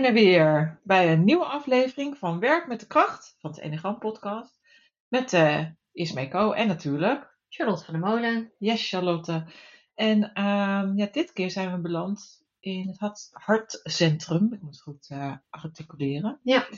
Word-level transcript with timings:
Zijn 0.00 0.16
er 0.16 0.22
weer 0.22 0.80
bij 0.84 1.12
een 1.12 1.24
nieuwe 1.24 1.44
aflevering 1.44 2.18
van 2.18 2.38
Werk 2.38 2.66
met 2.66 2.80
de 2.80 2.86
Kracht 2.86 3.36
van 3.38 3.50
het 3.50 3.60
Enneagram 3.60 3.98
podcast. 3.98 4.60
Met 5.08 5.32
uh, 5.32 5.66
Ismeco 5.92 6.52
en 6.52 6.66
natuurlijk 6.66 7.36
Charlotte 7.48 7.84
van 7.84 7.94
der 7.94 8.02
Molen. 8.02 8.52
Yes, 8.58 8.88
Charlotte. 8.88 9.46
En 9.94 10.18
uh, 10.22 10.90
ja, 10.94 11.08
dit 11.12 11.32
keer 11.32 11.50
zijn 11.50 11.72
we 11.72 11.78
beland 11.78 12.44
in 12.60 12.88
het 12.88 12.98
hart, 12.98 13.28
hartcentrum. 13.32 14.52
Ik 14.52 14.62
moet 14.62 14.74
het 14.74 14.82
goed 14.82 15.08
uh, 15.12 15.36
articuleren. 15.50 16.40
Ja, 16.42 16.68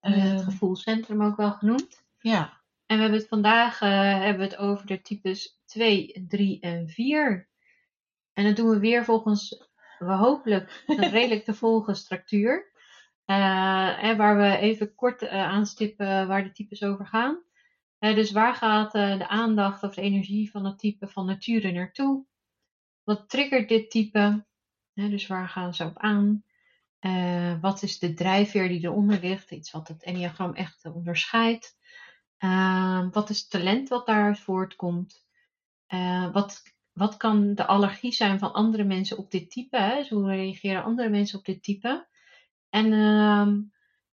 het 0.00 0.42
gevoelscentrum 0.42 1.22
ook 1.22 1.36
wel 1.36 1.52
genoemd. 1.52 2.04
Ja. 2.18 2.60
En 2.86 2.96
we 2.96 3.02
hebben 3.02 3.18
het 3.18 3.28
vandaag 3.28 3.80
uh, 3.80 3.88
hebben 4.12 4.38
we 4.38 4.44
het 4.44 4.56
over 4.56 4.86
de 4.86 5.00
types 5.00 5.60
2, 5.64 6.24
3 6.28 6.60
en 6.60 6.88
4. 6.88 7.48
En 8.32 8.44
dat 8.44 8.56
doen 8.56 8.70
we 8.70 8.78
weer 8.78 9.04
volgens 9.04 9.68
we 9.98 10.12
hopelijk 10.12 10.82
een 10.86 11.10
redelijk 11.10 11.44
te 11.44 11.54
volgen 11.54 11.96
structuur. 11.96 12.72
Uh, 13.26 14.04
en 14.04 14.16
waar 14.16 14.36
we 14.36 14.56
even 14.56 14.94
kort 14.94 15.22
uh, 15.22 15.30
aanstippen 15.30 16.28
waar 16.28 16.42
de 16.42 16.52
types 16.52 16.82
over 16.82 17.06
gaan. 17.06 17.42
Uh, 17.98 18.14
dus 18.14 18.32
waar 18.32 18.54
gaat 18.54 18.92
de 18.92 19.28
aandacht 19.28 19.82
of 19.82 19.94
de 19.94 20.02
energie 20.02 20.50
van 20.50 20.64
het 20.64 20.78
type 20.78 21.08
van 21.08 21.26
nature 21.26 21.72
naartoe? 21.72 22.26
Wat 23.02 23.28
triggert 23.28 23.68
dit 23.68 23.90
type? 23.90 24.46
dus 24.94 25.26
waar 25.26 25.48
gaan 25.48 25.74
ze 25.74 25.84
op 25.84 25.98
aan? 25.98 26.44
wat 27.60 27.82
is 27.82 27.98
de 27.98 28.14
drijfveer 28.14 28.68
die 28.68 28.84
eronder 28.84 29.20
ligt? 29.20 29.50
Iets 29.50 29.70
wat 29.70 29.88
het 29.88 30.02
enneagram 30.02 30.54
echt 30.54 30.84
onderscheidt. 30.84 31.76
wat 33.10 33.30
is 33.30 33.48
talent 33.48 33.88
wat 33.88 34.06
daaruit 34.06 34.38
voortkomt? 34.38 35.26
wat 36.32 36.62
wat 36.94 37.16
kan 37.16 37.54
de 37.54 37.66
allergie 37.66 38.12
zijn 38.12 38.38
van 38.38 38.52
andere 38.52 38.84
mensen 38.84 39.18
op 39.18 39.30
dit 39.30 39.50
type? 39.50 39.76
Hè? 39.76 39.96
Dus 39.96 40.08
hoe 40.08 40.26
reageren 40.26 40.84
andere 40.84 41.08
mensen 41.08 41.38
op 41.38 41.44
dit 41.44 41.62
type? 41.62 42.06
En 42.70 42.92
uh, 42.92 43.48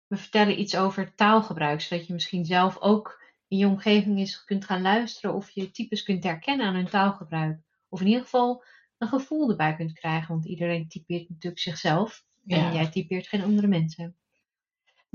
we 0.07 0.17
vertellen 0.17 0.61
iets 0.61 0.77
over 0.77 1.15
taalgebruik, 1.15 1.81
zodat 1.81 2.07
je 2.07 2.13
misschien 2.13 2.45
zelf 2.45 2.81
ook 2.81 3.25
in 3.49 3.59
je 3.59 3.67
omgeving 3.67 4.19
eens 4.19 4.45
kunt 4.45 4.65
gaan 4.65 4.83
luisteren 4.83 5.35
of 5.35 5.51
je 5.51 5.71
types 5.71 6.03
kunt 6.03 6.25
herkennen 6.25 6.67
aan 6.67 6.75
hun 6.75 6.89
taalgebruik. 6.89 7.61
Of 7.89 8.01
in 8.01 8.07
ieder 8.07 8.23
geval 8.23 8.65
een 8.99 9.09
gevoel 9.09 9.51
erbij 9.51 9.77
kunt 9.77 9.93
krijgen, 9.93 10.29
want 10.29 10.47
iedereen 10.47 10.89
typeert 10.89 11.29
natuurlijk 11.29 11.63
zichzelf. 11.63 12.25
En 12.47 12.75
jij 12.75 12.91
typeert 12.91 13.27
geen 13.27 13.43
andere 13.43 13.67
mensen. 13.67 14.17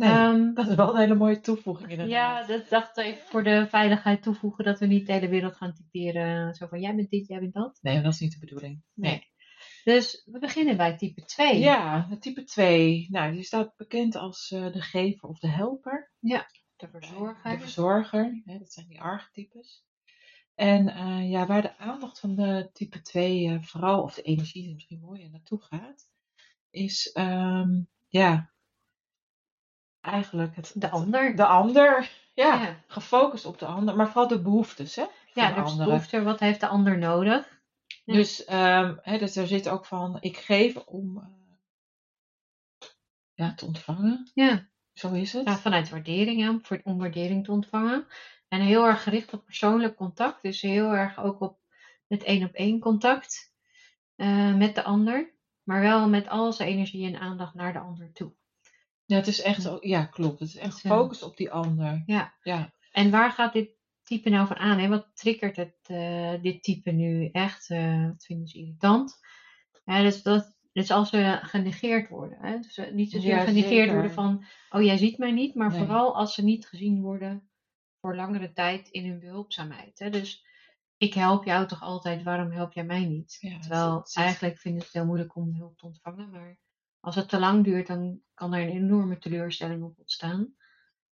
Nee, 0.01 0.27
um, 0.27 0.53
dat 0.53 0.67
is 0.67 0.75
wel 0.75 0.89
een 0.89 0.99
hele 0.99 1.15
mooie 1.15 1.39
toevoeging 1.39 1.89
inderdaad. 1.89 2.15
Ja, 2.15 2.55
dat 2.57 2.69
dacht 2.69 2.97
ik 2.97 3.23
voor 3.25 3.43
de 3.43 3.67
veiligheid 3.69 4.23
toevoegen 4.23 4.65
dat 4.65 4.79
we 4.79 4.85
niet 4.85 5.07
de 5.07 5.13
hele 5.13 5.29
wereld 5.29 5.55
gaan 5.55 5.73
typeren. 5.73 6.53
Zo 6.53 6.67
van 6.67 6.79
jij 6.79 6.95
bent 6.95 7.09
dit, 7.09 7.27
jij 7.27 7.39
bent 7.39 7.53
dat. 7.53 7.79
Nee, 7.81 8.01
dat 8.01 8.13
is 8.13 8.19
niet 8.19 8.31
de 8.31 8.39
bedoeling. 8.39 8.81
Nee. 8.93 9.11
nee. 9.11 9.29
Dus 9.83 10.23
we 10.25 10.39
beginnen 10.39 10.77
bij 10.77 10.97
type 10.97 11.25
2. 11.25 11.59
Ja, 11.59 12.07
type 12.19 12.43
2. 12.43 13.07
Nou, 13.09 13.33
die 13.33 13.43
staat 13.43 13.75
bekend 13.75 14.15
als 14.15 14.51
uh, 14.51 14.71
de 14.71 14.81
gever 14.81 15.29
of 15.29 15.39
de 15.39 15.49
helper. 15.49 16.11
Ja, 16.19 16.45
de 16.75 16.87
verzorger. 16.87 17.51
De 17.51 17.59
verzorger, 17.59 18.41
hè, 18.45 18.57
dat 18.57 18.71
zijn 18.71 18.87
die 18.87 19.01
archetypes. 19.01 19.85
En 20.55 20.87
uh, 20.87 21.29
ja, 21.29 21.45
waar 21.45 21.61
de 21.61 21.77
aandacht 21.77 22.19
van 22.19 22.35
de 22.35 22.69
type 22.73 23.01
2 23.01 23.45
uh, 23.45 23.61
vooral, 23.61 24.03
of 24.03 24.13
de 24.13 24.21
energie 24.21 24.65
is 24.67 24.73
misschien 24.73 24.99
mooier 24.99 25.29
naartoe 25.29 25.61
gaat, 25.61 26.09
is 26.69 27.15
um, 27.19 27.87
ja, 28.07 28.51
eigenlijk 30.01 30.55
het, 30.55 30.71
de 30.75 30.89
ander. 30.89 31.35
De 31.35 31.45
ander, 31.45 32.11
ja, 32.33 32.61
ja, 32.61 32.75
Gefocust 32.87 33.45
op 33.45 33.59
de 33.59 33.65
ander, 33.65 33.95
maar 33.95 34.07
vooral 34.07 34.27
de 34.27 34.41
behoeftes, 34.41 34.95
hè? 34.95 35.05
Ja, 35.33 35.51
de, 35.51 35.75
de 35.77 35.83
behoefte, 35.83 36.23
wat 36.23 36.39
heeft 36.39 36.59
de 36.59 36.67
ander 36.67 36.97
nodig? 36.97 37.59
Ja. 38.03 38.13
Dus, 38.13 38.39
um, 38.49 38.99
hè, 39.01 39.17
dus 39.17 39.35
er 39.35 39.47
zit 39.47 39.69
ook 39.69 39.85
van, 39.85 40.17
ik 40.19 40.37
geef 40.37 40.77
om 40.77 41.17
uh, 41.17 41.23
ja, 43.33 43.53
te 43.53 43.65
ontvangen. 43.65 44.31
Ja. 44.33 44.69
Zo 44.93 45.13
is 45.13 45.33
het. 45.33 45.47
Ja, 45.47 45.57
vanuit 45.57 45.89
waardering, 45.89 46.39
ja, 46.39 46.59
voor, 46.61 46.81
om 46.83 46.97
waardering 46.97 47.45
te 47.45 47.51
ontvangen. 47.51 48.07
En 48.47 48.61
heel 48.61 48.85
erg 48.85 49.03
gericht 49.03 49.33
op 49.33 49.45
persoonlijk 49.45 49.95
contact. 49.95 50.41
Dus 50.41 50.61
heel 50.61 50.91
erg 50.91 51.19
ook 51.19 51.41
op 51.41 51.59
het 52.07 52.23
één 52.23 52.43
op 52.43 52.53
één 52.53 52.79
contact 52.79 53.53
uh, 54.15 54.55
met 54.55 54.75
de 54.75 54.83
ander. 54.83 55.33
Maar 55.63 55.81
wel 55.81 56.09
met 56.09 56.27
al 56.27 56.53
zijn 56.53 56.69
energie 56.69 57.07
en 57.07 57.19
aandacht 57.19 57.53
naar 57.53 57.73
de 57.73 57.79
ander 57.79 58.11
toe. 58.13 58.33
Ja, 59.11 59.17
het 59.17 59.27
is 59.27 59.41
echt, 59.41 59.69
ja, 59.79 60.05
klopt. 60.05 60.39
Het 60.39 60.47
is 60.47 60.57
echt 60.57 60.79
gefocust 60.79 61.23
op 61.23 61.37
die 61.37 61.51
ander. 61.51 62.03
Ja. 62.05 62.33
ja. 62.41 62.73
En 62.91 63.11
waar 63.11 63.31
gaat 63.31 63.53
dit 63.53 63.69
type 64.03 64.29
nou 64.29 64.47
van 64.47 64.55
aan? 64.55 64.79
Hè? 64.79 64.87
Wat 64.87 65.11
triggert 65.13 65.55
het, 65.55 65.77
uh, 65.87 66.41
dit 66.41 66.63
type 66.63 66.91
nu 66.91 67.29
echt? 67.31 67.69
Uh, 67.69 68.07
wat 68.07 68.25
vinden 68.25 68.47
ze 68.47 68.57
irritant? 68.57 69.19
Ja, 69.85 70.01
dus, 70.01 70.23
dat, 70.23 70.57
dus 70.71 70.91
als 70.91 71.09
ze 71.09 71.39
genegeerd 71.41 72.09
worden. 72.09 72.37
Hè? 72.41 72.59
Dus 72.59 72.81
niet 72.91 73.11
zozeer 73.11 73.35
ja, 73.35 73.43
genegeerd 73.43 73.69
zeker. 73.69 73.93
worden 73.93 74.11
van, 74.11 74.45
oh 74.69 74.81
jij 74.81 74.97
ziet 74.97 75.17
mij 75.17 75.31
niet, 75.31 75.55
maar 75.55 75.69
nee. 75.69 75.79
vooral 75.79 76.15
als 76.15 76.33
ze 76.33 76.43
niet 76.43 76.67
gezien 76.67 77.01
worden 77.01 77.49
voor 78.01 78.15
langere 78.15 78.51
tijd 78.51 78.89
in 78.89 79.05
hun 79.09 79.19
behulpzaamheid. 79.19 79.99
Hè? 79.99 80.09
Dus 80.09 80.45
ik 80.97 81.13
help 81.13 81.43
jou 81.43 81.67
toch 81.67 81.81
altijd, 81.81 82.23
waarom 82.23 82.51
help 82.51 82.73
jij 82.73 82.85
mij 82.85 83.05
niet? 83.05 83.37
Ja, 83.39 83.59
Terwijl 83.59 83.95
het 83.95 84.15
eigenlijk 84.15 84.57
vinden 84.57 84.81
ze 84.81 84.87
het 84.87 84.95
heel 84.95 85.05
moeilijk 85.05 85.35
om 85.35 85.55
hulp 85.55 85.77
te 85.77 85.85
ontvangen, 85.85 86.29
maar 86.29 86.59
als 87.01 87.15
het 87.15 87.29
te 87.29 87.39
lang 87.39 87.63
duurt, 87.63 87.87
dan 87.87 88.21
kan 88.33 88.53
er 88.53 88.61
een 88.61 88.75
enorme 88.75 89.17
teleurstelling 89.17 89.83
op 89.83 89.99
ontstaan. 89.99 90.53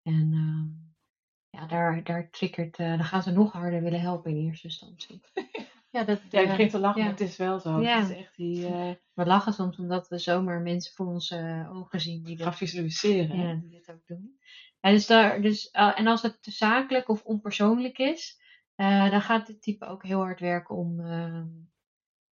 En 0.03 0.33
uh, 0.33 1.61
ja, 1.61 1.67
daar, 1.67 2.05
daar 2.05 2.31
triggert, 2.31 2.79
uh, 2.79 2.89
dan 2.89 3.05
gaan 3.05 3.23
ze 3.23 3.33
nog 3.33 3.53
harder 3.53 3.83
willen 3.83 4.01
helpen 4.01 4.31
in 4.31 4.47
eerste 4.47 4.67
instantie. 4.67 5.21
ja, 5.91 6.05
dat, 6.05 6.21
ja, 6.31 6.41
ik 6.41 6.49
begin 6.49 6.69
te 6.69 6.79
lachen, 6.79 7.01
ja. 7.01 7.09
maar 7.09 7.19
het 7.19 7.29
is 7.29 7.37
wel 7.37 7.61
zo. 7.61 7.81
Ja. 7.81 8.01
Het 8.01 8.11
is 8.11 8.17
echt 8.17 8.37
die, 8.37 8.69
uh... 8.69 8.91
We 9.13 9.27
lachen 9.27 9.53
soms 9.53 9.79
omdat 9.79 10.09
we 10.09 10.19
zomaar 10.19 10.61
mensen 10.61 10.95
voor 10.95 11.07
onze 11.07 11.69
ogen 11.73 12.01
zien 12.01 12.23
die 12.23 12.37
dat 12.37 12.57
visualiseren. 12.57 13.39
Ja, 13.39 13.55
die 13.55 13.71
dit 13.71 13.91
ook 13.91 14.07
doen. 14.07 14.39
Ja, 14.81 14.91
dus 14.91 15.07
daar, 15.07 15.43
dus, 15.43 15.71
en 15.71 16.07
als 16.07 16.23
het 16.23 16.43
te 16.43 16.51
zakelijk 16.51 17.09
of 17.09 17.23
onpersoonlijk 17.23 17.99
is, 17.99 18.41
dan 18.77 19.21
gaat 19.21 19.49
het 19.49 19.63
type 19.63 19.87
ook 19.87 20.03
heel 20.03 20.21
hard 20.21 20.41
werken 20.41 20.77
om 20.77 21.01
ehm, 21.01 21.47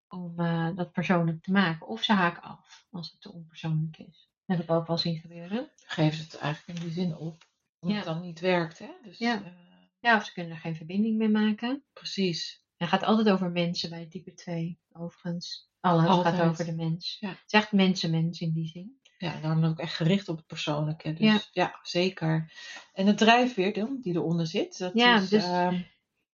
om 0.07 0.35
dat 0.75 0.91
persoonlijk 0.91 1.43
te 1.43 1.51
maken. 1.51 1.87
Of 1.87 2.03
ze 2.03 2.13
haken 2.13 2.41
af 2.41 2.56
als 2.91 3.11
het 3.11 3.21
te 3.21 3.31
onpersoonlijk 3.33 3.97
is. 3.97 4.29
Dat 4.45 4.57
heb 4.57 4.65
ik 4.69 4.71
ook 4.75 4.87
wel 4.87 4.97
zien 4.97 5.19
gebeuren. 5.19 5.71
Geef 5.75 6.15
ze 6.15 6.21
het 6.21 6.37
eigenlijk 6.37 6.79
in 6.79 6.85
die 6.85 6.93
zin 6.93 7.15
op. 7.17 7.45
Omdat 7.79 7.97
Ja. 7.97 8.05
het 8.05 8.13
dan 8.13 8.21
niet 8.21 8.39
werkt, 8.39 8.79
hè? 8.79 8.89
Dus, 9.03 9.17
Ja. 9.17 9.43
eh, 9.43 9.51
Ja, 9.99 10.15
of 10.17 10.25
ze 10.25 10.33
kunnen 10.33 10.51
er 10.53 10.59
geen 10.59 10.75
verbinding 10.75 11.17
mee 11.17 11.29
maken. 11.29 11.83
precies. 11.93 12.63
Het 12.77 12.89
gaat 12.89 13.03
altijd 13.03 13.29
over 13.29 13.51
mensen 13.51 13.89
bij 13.89 14.05
type 14.07 14.33
2, 14.33 14.79
overigens. 14.91 15.69
Alles 15.79 16.05
Altijd. 16.07 16.35
gaat 16.35 16.49
over 16.49 16.65
de 16.65 16.75
mens. 16.75 17.17
Ja. 17.19 17.29
Het 17.29 17.43
is 17.45 17.51
echt 17.51 17.71
mensen-mens 17.71 18.41
in 18.41 18.51
die 18.53 18.67
zin. 18.67 18.99
Ja, 19.17 19.39
dan 19.41 19.65
ook 19.65 19.79
echt 19.79 19.93
gericht 19.95 20.29
op 20.29 20.37
het 20.37 20.45
persoonlijke. 20.45 21.13
Dus 21.13 21.49
ja, 21.51 21.79
zeker. 21.81 22.51
En 22.93 23.05
de 23.05 23.13
drijfveer 23.13 23.73
dan, 23.73 23.97
die 24.01 24.13
eronder 24.13 24.47
zit, 24.47 24.77
dat 24.77 24.93
Ja, 24.93 25.17
is... 25.19 25.29
dus- 25.29 25.43
ehm, 25.43 25.81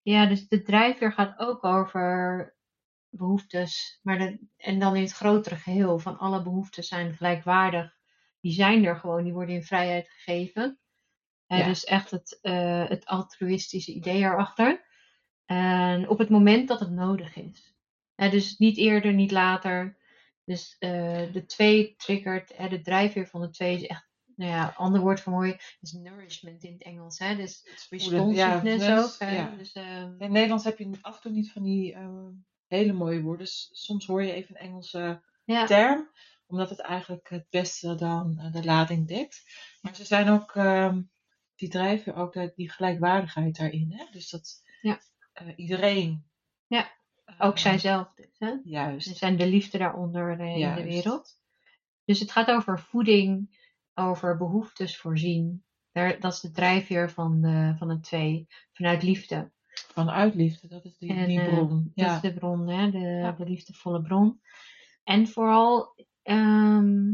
Ja, 0.02 0.26
dus 0.26 0.48
de 0.48 0.62
drijfveer 0.62 1.12
gaat 1.14 1.40
ook 1.40 1.64
over 1.64 2.53
behoeftes. 3.18 4.00
Maar 4.02 4.18
de, 4.18 4.40
en 4.58 4.80
dan 4.80 4.96
in 4.96 5.02
het 5.02 5.12
grotere 5.12 5.56
geheel 5.56 6.00
van 6.00 6.18
alle 6.18 6.42
behoeftes 6.42 6.88
zijn 6.88 7.14
gelijkwaardig. 7.14 7.98
Die 8.40 8.54
zijn 8.54 8.86
er 8.86 8.96
gewoon, 8.96 9.24
die 9.24 9.34
worden 9.34 9.56
in 9.56 9.64
vrijheid 9.64 10.10
gegeven. 10.10 10.78
Dus 11.48 11.84
echt 11.84 12.12
het, 12.12 12.40
eh, 12.42 12.90
het 12.90 13.06
altruïstische 13.06 13.94
idee 13.94 14.22
erachter. 14.22 14.86
En 15.46 16.10
op 16.10 16.18
het 16.18 16.30
moment 16.30 16.68
dat 16.68 16.80
het 16.80 16.92
nodig 16.92 17.36
is. 17.36 17.74
Dus 18.16 18.58
niet 18.58 18.78
eerder, 18.78 19.14
niet 19.14 19.32
later. 19.32 19.98
Dus 20.46 20.76
eh, 20.80 21.34
de 21.34 21.46
twee 21.46 21.96
triggert, 21.96 22.70
de 22.70 22.82
drijfveer 22.82 23.28
van 23.28 23.42
de 23.42 23.50
twee 23.50 23.76
is 23.76 23.86
echt, 23.86 24.08
nou 24.36 24.52
ja, 24.52 24.74
ander 24.78 25.02
woord 25.02 25.22
voor 25.22 25.34
mooi 25.34 25.58
is 25.82 25.92
nourishment 25.92 26.64
in 26.64 26.74
het 26.74 26.82
Engels. 26.82 27.20
Hè? 27.20 27.36
Dus 27.36 27.68
responsiveness 27.90 28.86
ja, 28.86 29.02
ook. 29.02 29.16
hè. 29.18 29.36
ja. 29.36 29.56
Dus, 29.58 29.72
ehm, 29.74 30.04
in 30.04 30.16
het 30.20 30.32
Nederlands 30.32 30.64
heb 30.64 30.78
je 30.78 30.98
af 31.02 31.16
en 31.16 31.22
toe 31.22 31.32
niet 31.32 31.52
van 31.52 31.64
die 31.64 31.94
eh, 31.94 32.28
hele 32.76 32.94
mooie 32.94 33.22
woorden. 33.22 33.48
Soms 33.72 34.06
hoor 34.06 34.24
je 34.24 34.34
even 34.34 34.56
een 34.56 34.62
Engelse 34.68 35.22
ja. 35.46 35.66
term, 35.66 36.10
omdat 36.46 36.70
het 36.70 36.80
eigenlijk 36.80 37.30
het 37.30 37.46
beste 37.50 37.96
dan 37.96 38.40
eh, 38.40 38.52
de 38.52 38.64
lading 38.64 39.08
dekt. 39.08 39.44
Maar 39.82 39.96
ze 39.96 40.06
zijn 40.06 40.30
ook, 40.30 40.56
ehm, 40.56 41.02
die 41.56 41.70
drijven 41.70 42.16
ook 42.16 42.34
de- 42.34 42.52
die 42.56 42.70
gelijkwaardigheid 42.72 43.56
daarin. 43.58 43.92
Hè? 43.92 44.06
Dus 44.12 44.30
dat 44.30 44.62
Ja. 44.82 45.00
eh, 45.34 45.48
iedereen. 45.56 46.26
Ja, 46.68 46.92
eh, 47.26 47.36
Ook 47.40 47.58
zijzelf 47.58 48.14
dus. 48.16 48.36
Hè? 48.38 48.54
Juist. 48.64 49.18
Zijn 49.18 49.38
de 49.38 49.48
liefde 49.48 49.78
daaronder 49.78 50.40
in 50.40 50.76
de 50.76 50.84
wereld. 50.84 51.40
Dus 52.06 52.20
het 52.20 52.32
gaat 52.32 52.50
over 52.50 52.80
voeding, 52.80 53.62
over 53.94 54.38
behoeftes 54.38 54.98
voorzien. 54.98 55.64
Daar, 55.92 56.20
dat 56.20 56.34
is 56.34 56.40
de 56.40 56.52
drijfveer 56.52 57.12
van 57.12 57.42
de, 57.42 57.76
van 57.78 57.88
de 57.88 58.00
twee, 58.00 58.48
vanuit 58.72 59.04
liefde. 59.04 59.52
Vanuit 59.94 60.36
liefde, 60.36 60.68
dat 60.68 60.86
is 60.86 60.98
die, 60.98 61.26
die 61.26 61.40
eh, 61.40 61.54
bron. 61.54 61.92
Dat 61.96 62.06
ja. 62.06 62.16
is 62.16 62.22
de 62.22 62.34
bron, 62.34 62.68
hè? 62.70 62.92
De, 62.92 62.98
Ja. 63.00 63.32
de 63.32 63.46
liefdevolle 63.46 64.02
bron. 64.02 64.42
En 65.04 65.28
vooral, 65.28 65.96
ehm, 66.24 67.12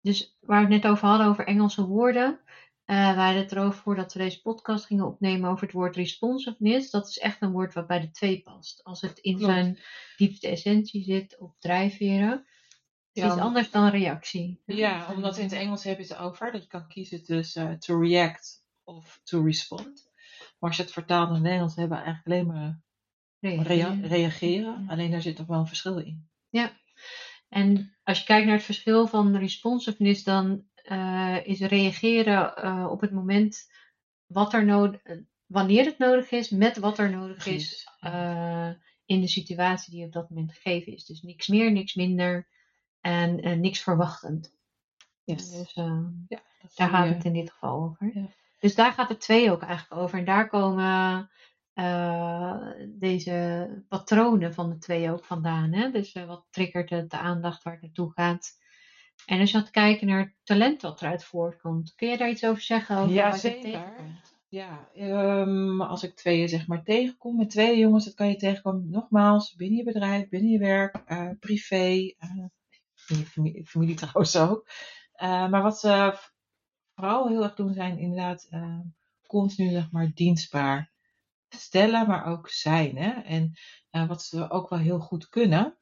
dus 0.00 0.36
waar 0.40 0.66
we 0.66 0.72
het 0.74 0.82
net 0.82 0.92
over 0.92 1.08
hadden, 1.08 1.26
over 1.26 1.46
Engelse 1.46 1.86
woorden. 1.86 2.40
eh 2.84 2.96
wij 3.14 3.24
hadden 3.24 3.42
het 3.42 3.52
erover 3.52 3.80
voordat 3.82 4.12
we 4.12 4.18
deze 4.18 4.42
podcast 4.42 4.84
gingen 4.86 5.06
opnemen 5.06 5.50
over 5.50 5.62
het 5.62 5.72
woord 5.72 5.96
responsiveness. 5.96 6.90
Dat 6.90 7.08
is 7.08 7.18
echt 7.18 7.42
een 7.42 7.52
woord 7.52 7.74
wat 7.74 7.86
bij 7.86 8.00
de 8.00 8.10
twee 8.10 8.42
past. 8.42 8.84
Als 8.84 9.00
het 9.00 9.18
in 9.18 9.36
Klopt. 9.36 9.52
zijn 9.52 9.78
diepste 10.16 10.48
essentie 10.48 11.02
zit 11.02 11.38
op 11.38 11.54
drijfveren. 11.58 12.30
Het 13.12 13.24
is 13.24 13.24
iets 13.24 13.40
anders 13.42 13.70
dan 13.70 13.88
reactie. 13.88 14.62
Ja, 14.66 15.12
omdat 15.14 15.36
in 15.36 15.42
het 15.44 15.52
Engels 15.52 15.84
heb 15.84 15.96
je 15.98 16.02
het 16.02 16.16
over 16.16 16.52
dat 16.52 16.62
je 16.62 16.68
kan 16.68 16.88
kiezen 16.88 17.24
tussen 17.24 17.78
to 17.78 18.00
react 18.00 18.64
of 18.84 19.20
to 19.24 19.42
respond. 19.44 20.09
Maar 20.60 20.68
als 20.70 20.76
je 20.76 20.82
het 20.82 20.92
vertaalt 20.92 21.24
naar 21.26 21.34
het 21.34 21.42
Nederlands, 21.44 21.76
hebben 21.76 21.98
we 21.98 22.04
eigenlijk 22.04 22.26
alleen 22.26 22.46
maar 22.54 22.80
rea- 23.66 23.98
Reageren. 24.06 24.88
Alleen 24.88 25.10
daar 25.10 25.22
zit 25.22 25.36
toch 25.36 25.46
wel 25.46 25.58
een 25.58 25.66
verschil 25.66 25.98
in. 25.98 26.28
En 27.48 27.96
als 28.02 28.18
je 28.18 28.24
kijkt 28.24 28.46
naar 28.46 28.56
het 28.56 28.64
verschil 28.64 29.06
van 29.06 29.36
responsiveness, 29.36 30.24
dan 30.24 30.64
eh, 30.74 31.36
is 31.46 31.60
reageren 31.60 32.56
eh, 32.56 32.86
op 32.90 33.00
het 33.00 33.10
moment 33.10 33.70
wat 34.26 34.52
er 34.52 34.64
nodig, 34.64 35.00
wanneer 35.46 35.84
het 35.84 35.98
nodig 35.98 36.30
is, 36.30 36.50
met 36.50 36.76
wat 36.76 36.98
er 36.98 37.10
nodig 37.10 37.46
is 37.46 37.88
eh, 38.00 38.70
in 39.04 39.20
de 39.20 39.28
situatie 39.28 39.94
die 39.94 40.04
op 40.04 40.12
dat 40.12 40.30
moment 40.30 40.52
gegeven 40.52 40.92
is. 40.92 41.04
Dus 41.04 41.22
niks 41.22 41.48
meer, 41.48 41.72
niks 41.72 41.94
minder 41.94 42.48
en 43.00 43.60
niks 43.60 43.80
verwachtend. 43.80 44.54
Yes. 45.24 45.50
Dus 45.50 45.72
eh, 45.72 46.04
Ja, 46.28 46.42
daar 46.74 46.88
gaat 46.88 47.08
het 47.08 47.24
in 47.24 47.32
dit 47.32 47.50
geval 47.50 47.82
over. 47.82 48.10
Ja. 48.14 48.28
Dus 48.60 48.74
daar 48.74 48.92
gaat 48.92 49.08
het 49.08 49.20
twee 49.20 49.50
ook 49.50 49.62
eigenlijk 49.62 50.02
over. 50.02 50.18
En 50.18 50.24
daar 50.24 50.48
komen 50.48 51.30
eh, 51.72 52.56
deze 52.88 53.68
patronen 53.88 54.54
van 54.54 54.70
de 54.70 54.78
twee 54.78 55.10
ook 55.10 55.24
vandaan. 55.24 55.72
Hè? 55.72 55.90
Dus 55.90 56.12
eh, 56.12 56.26
wat 56.26 56.46
triggert 56.50 56.90
het, 56.90 57.10
de 57.10 57.18
aandacht 57.18 57.62
waar 57.62 57.72
het 57.72 57.82
naartoe 57.82 58.12
gaat. 58.12 58.58
En 59.26 59.40
als 59.40 59.50
je 59.50 59.58
gaat 59.58 59.70
kijken 59.70 60.06
naar 60.06 60.18
het 60.18 60.34
talent 60.42 60.82
wat 60.82 61.02
eruit 61.02 61.24
voortkomt. 61.24 61.94
Kun 61.94 62.08
je 62.08 62.16
daar 62.16 62.30
iets 62.30 62.44
over 62.44 62.62
zeggen? 62.62 62.96
Over 62.96 63.12
Ja, 63.12 63.32
zeker. 63.36 63.84
Ja, 64.48 64.88
ehm, 64.94 65.80
als 65.80 66.02
ik 66.02 66.14
tweeën 66.14 66.48
zeg 66.48 66.66
maar 66.66 66.82
tegenkom, 66.82 67.36
met 67.36 67.50
twee 67.50 67.78
jongens, 67.78 68.04
dat 68.04 68.14
kan 68.14 68.28
je 68.28 68.36
tegenkomen 68.36 68.90
nogmaals 68.90 69.54
binnen 69.54 69.78
je 69.78 69.84
bedrijf, 69.84 70.28
binnen 70.28 70.50
je 70.50 70.58
werk, 70.58 71.02
eh, 71.06 71.30
privé, 71.40 72.14
in 73.06 73.16
je 73.18 73.26
familie, 73.26 73.66
familie 73.66 73.94
trouwens 73.96 74.36
ook. 74.36 74.68
Maar 75.20 75.62
wat 75.62 75.78
ze 75.78 76.18
vooral 77.00 77.28
heel 77.28 77.42
erg 77.42 77.54
doen 77.54 77.74
zijn 77.74 77.98
inderdaad 77.98 78.46
eh, 78.50 78.78
continu 79.26 79.70
zeg 79.70 79.90
maar 79.90 80.10
dienstbaar 80.14 80.90
stellen, 81.48 82.06
maar 82.06 82.24
ook 82.26 82.48
zijn. 82.48 82.96
Hè? 82.96 83.10
En 83.10 83.52
eh, 83.90 84.08
wat 84.08 84.22
ze 84.22 84.50
ook 84.50 84.68
wel 84.68 84.78
heel 84.78 84.98
goed 85.00 85.28
kunnen, 85.28 85.76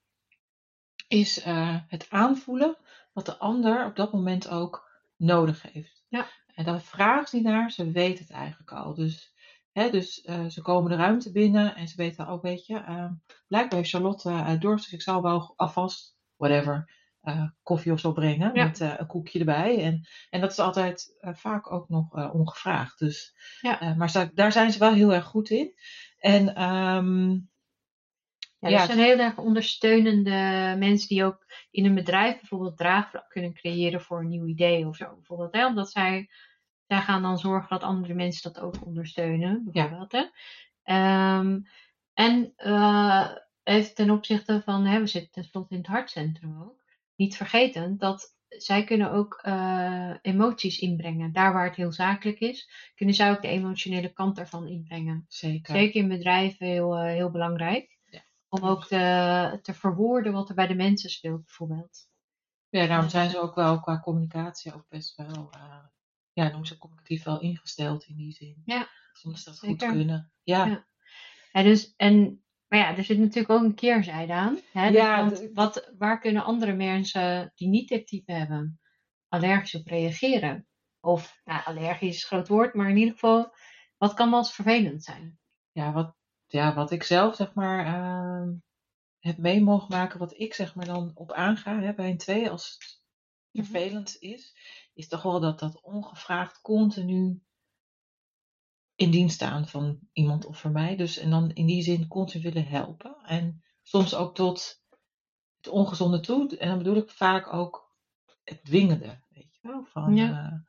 is 1.09 1.41
eh, 1.41 1.77
het 1.87 2.07
aanvoelen 2.11 2.77
wat 3.13 3.27
de 3.27 3.39
ander 3.39 3.87
op 3.87 3.97
dat 3.97 4.13
moment 4.13 4.49
ook 4.49 5.03
nodig 5.17 5.63
heeft. 5.63 6.05
Ja. 6.09 6.27
En 6.55 6.65
dan 6.65 6.81
vragen 6.81 7.29
ze 7.29 7.37
niet 7.37 7.45
naar, 7.45 7.71
ze 7.71 7.91
weten 7.91 8.25
het 8.25 8.35
eigenlijk 8.35 8.73
al. 8.73 8.95
Dus, 8.95 9.35
hè, 9.73 9.91
dus 9.91 10.21
eh, 10.21 10.47
ze 10.47 10.63
komen 10.63 10.91
de 10.91 10.97
ruimte 10.97 11.33
binnen 11.33 11.77
en 11.77 11.89
ze 11.89 11.97
weten 11.97 12.27
ook, 12.27 12.43
weet 12.43 12.67
je, 12.67 12.77
eh, 12.77 13.11
blijkbaar 13.47 13.79
heeft 13.79 13.91
Charlotte 13.91 14.31
uh, 14.31 14.61
dorst, 14.61 14.85
dus 14.85 14.95
ik 14.95 15.03
zal 15.03 15.23
wel 15.23 15.53
alvast, 15.57 16.17
whatever, 16.37 16.91
eh, 17.29 17.45
koffie 17.63 17.93
of 17.93 18.01
zo 18.01 18.13
brengen 18.13 18.55
Ja. 18.55 18.65
met 18.65 18.81
eh, 18.81 18.95
een 18.97 19.07
koekje 19.07 19.39
erbij. 19.39 19.83
En, 19.83 20.07
en 20.31 20.41
dat 20.41 20.51
is 20.51 20.59
altijd 20.59 21.17
eh, 21.21 21.35
vaak 21.35 21.73
ook 21.73 21.89
nog 21.89 22.33
ongevraagd. 22.33 22.99
Dus, 22.99 23.35
Ja. 23.61 23.95
maar 23.97 24.31
daar 24.35 24.53
zijn 24.53 24.73
ze 24.73 24.79
wel 24.79 24.93
heel 24.93 25.13
erg 25.15 25.25
goed 25.25 25.51
in. 25.51 25.75
En 26.19 26.55
ehm, 26.55 27.31
Ja, 28.61 28.69
Ja, 28.69 28.87
zijn 28.87 28.99
heel 28.99 29.19
erg 29.19 29.39
ondersteunende 29.39 30.75
mensen 30.79 31.09
die 31.09 31.25
ook 31.25 31.47
in 31.71 31.85
een 31.85 31.95
bedrijf 31.95 32.39
bijvoorbeeld 32.39 32.77
draagvlak 32.77 33.29
kunnen 33.29 33.55
creëren 33.55 34.01
voor 34.01 34.21
een 34.21 34.29
nieuw 34.29 34.47
idee 34.47 34.87
of 34.87 34.97
zo. 34.97 35.15
Bijvoorbeeld, 35.15 35.53
hè? 35.53 35.67
Omdat 35.67 35.91
zij, 35.91 36.31
zij 36.87 37.01
gaan 37.01 37.23
dan 37.23 37.39
zorgen 37.39 37.69
dat 37.69 37.83
andere 37.83 38.15
mensen 38.15 38.53
dat 38.53 38.63
ook 38.63 38.87
ondersteunen. 38.87 39.65
Bijvoorbeeld, 39.65 40.13
hè? 40.13 40.25
Ehm, 40.83 41.61
en 42.15 42.55
even 43.63 43.95
ten 43.95 44.11
opzichte 44.11 44.63
van, 44.65 44.85
hè, 44.85 45.01
we 45.01 45.07
zitten 45.07 45.31
tenslotte 45.31 45.75
in 45.75 45.81
het 45.81 45.91
hartcentrum 45.91 46.63
ook. 46.63 46.78
Niet 47.19 47.37
vergeten 47.37 47.97
dat 47.99 48.37
zij 48.49 48.85
kunnen 48.85 49.13
ook 49.13 49.39
eh, 49.43 50.15
emoties 50.23 50.79
inbrengen. 50.79 51.33
Daar 51.33 51.53
waar 51.53 51.67
het 51.67 51.77
heel 51.77 51.93
zakelijk 51.93 52.39
is, 52.39 52.71
kunnen 52.95 53.15
zij 53.15 53.31
ook 53.31 53.43
de 53.43 53.49
emotionele 53.49 54.13
kant 54.13 54.37
daarvan 54.37 54.69
inbrengen. 54.69 55.25
zeker. 55.29 55.75
Zeker 55.75 56.01
in 56.01 56.09
bedrijven 56.09 56.67
heel, 56.67 56.95
eh, 56.97 57.05
heel 57.05 57.31
belangrijk. 57.31 57.99
Ja. 58.05 58.23
Om 58.49 58.65
ook 58.65 58.87
te, 58.87 59.59
te 59.63 59.75
verwoorden 59.75 60.33
wat 60.33 60.49
er 60.49 60.55
bij 60.55 60.67
de 60.67 60.75
mensen 60.75 61.11
speelt, 61.11 61.45
bijvoorbeeld. 61.45 62.07
Ja, 62.69 62.87
daarom 62.87 63.09
zijn 63.09 63.31
ze 63.31 63.41
ook 63.41 63.55
wel 63.55 63.81
qua 63.81 64.01
communicatie 64.01 64.75
ook 64.75 64.87
best 64.89 65.17
wel, 65.17 65.51
eh, 65.51 65.85
ja, 66.33 66.49
noem 66.49 66.65
ze 66.65 66.79
communicatief 66.79 67.25
wel 67.25 67.41
ingesteld 67.41 68.05
in 68.05 68.17
die 68.17 68.33
zin. 68.33 68.63
Ja, 68.65 68.89
Soms 69.13 69.45
dat 69.45 69.59
goed 69.59 69.69
zeker. 69.81 69.93
kunnen. 69.97 70.33
Ja, 70.43 70.67
Ja. 70.67 70.87
Ja, 71.53 71.63
dus, 71.63 71.95
en, 71.97 72.43
maar 72.69 72.79
ja, 72.79 72.97
er 72.97 73.05
zit 73.05 73.19
natuurlijk 73.19 73.51
ook 73.51 73.63
een 73.63 73.75
keerzijde 73.75 74.33
aan. 74.33 74.59
Hè? 74.73 74.87
Ja, 74.89 75.31
wat, 75.53 75.93
waar 75.99 76.21
kunnen 76.21 76.45
andere 76.45 76.73
mensen 76.73 77.53
die 77.55 77.69
niet 77.69 77.89
dit 77.89 78.07
type 78.07 78.33
hebben, 78.33 78.81
allergisch 79.29 79.75
op 79.75 79.87
reageren? 79.87 80.67
Of, 81.01 81.41
nou, 81.45 81.63
allergisch 81.65 82.17
is 82.17 82.23
een 82.23 82.29
groot 82.29 82.49
woord, 82.49 82.75
maar 82.75 82.89
in 82.89 82.97
ieder 82.97 83.13
geval, 83.13 83.55
wat 83.97 84.15
kan 84.15 84.31
wel 84.31 84.39
eens 84.39 84.55
vervelend 84.55 85.05
zijn? 85.05 85.39
ja, 85.73 85.93
wat, 85.93 86.17
ja, 86.47 86.75
wat 86.75 86.91
ik 86.91 87.03
zelf 87.03 87.35
zeg 87.37 87.55
maar 87.55 87.87
ehm, 87.87 88.55
heb 89.19 89.39
mee 89.39 89.63
mogen 89.63 89.89
maken, 89.89 90.19
wat 90.19 90.39
ik 90.39 90.55
zeg 90.55 90.75
maar 90.75 90.87
dan 90.87 91.11
op 91.15 91.33
aanga 91.33 91.81
hè, 91.81 91.95
bij 91.95 92.11
een 92.11 92.19
twee 92.19 92.51
als 92.51 92.71
het 92.71 92.99
Mhm. 93.53 93.65
vervelend 93.65 94.17
is, 94.19 94.57
is 94.95 95.09
toch 95.09 95.23
wel 95.23 95.41
dat 95.41 95.59
dat 95.59 95.81
ongevraagd 95.81 96.61
continu 96.61 97.43
in 98.99 99.11
dienst 99.11 99.35
staan 99.35 99.69
van 99.69 99.99
iemand 100.13 100.45
of 100.45 100.61
van 100.61 100.73
mij. 100.73 100.97
Dus 100.97 101.19
en 101.19 101.31
dan 101.31 101.51
in 101.53 101.67
die 101.67 101.83
zin 101.83 102.09
continu 102.09 102.43
willen 102.43 102.67
helpen. 102.67 103.17
En 103.25 103.63
soms 103.83 104.15
ook 104.15 104.35
tot 104.35 104.83
het 105.57 105.69
ongezonde 105.69 106.21
toe. 106.21 106.57
En 106.57 106.69
dan 106.69 106.79
bedoel 106.79 106.97
ik 106.97 107.11
vaak 107.11 107.53
ook 107.53 107.95
het 108.45 108.65
dwingende. 108.65 109.21
Weet 109.31 109.49
je 109.61 109.69
wel? 109.69 109.85
Van, 109.85 110.15
Ja. 110.15 110.25
eh, 110.25 110.37
En 110.37 110.65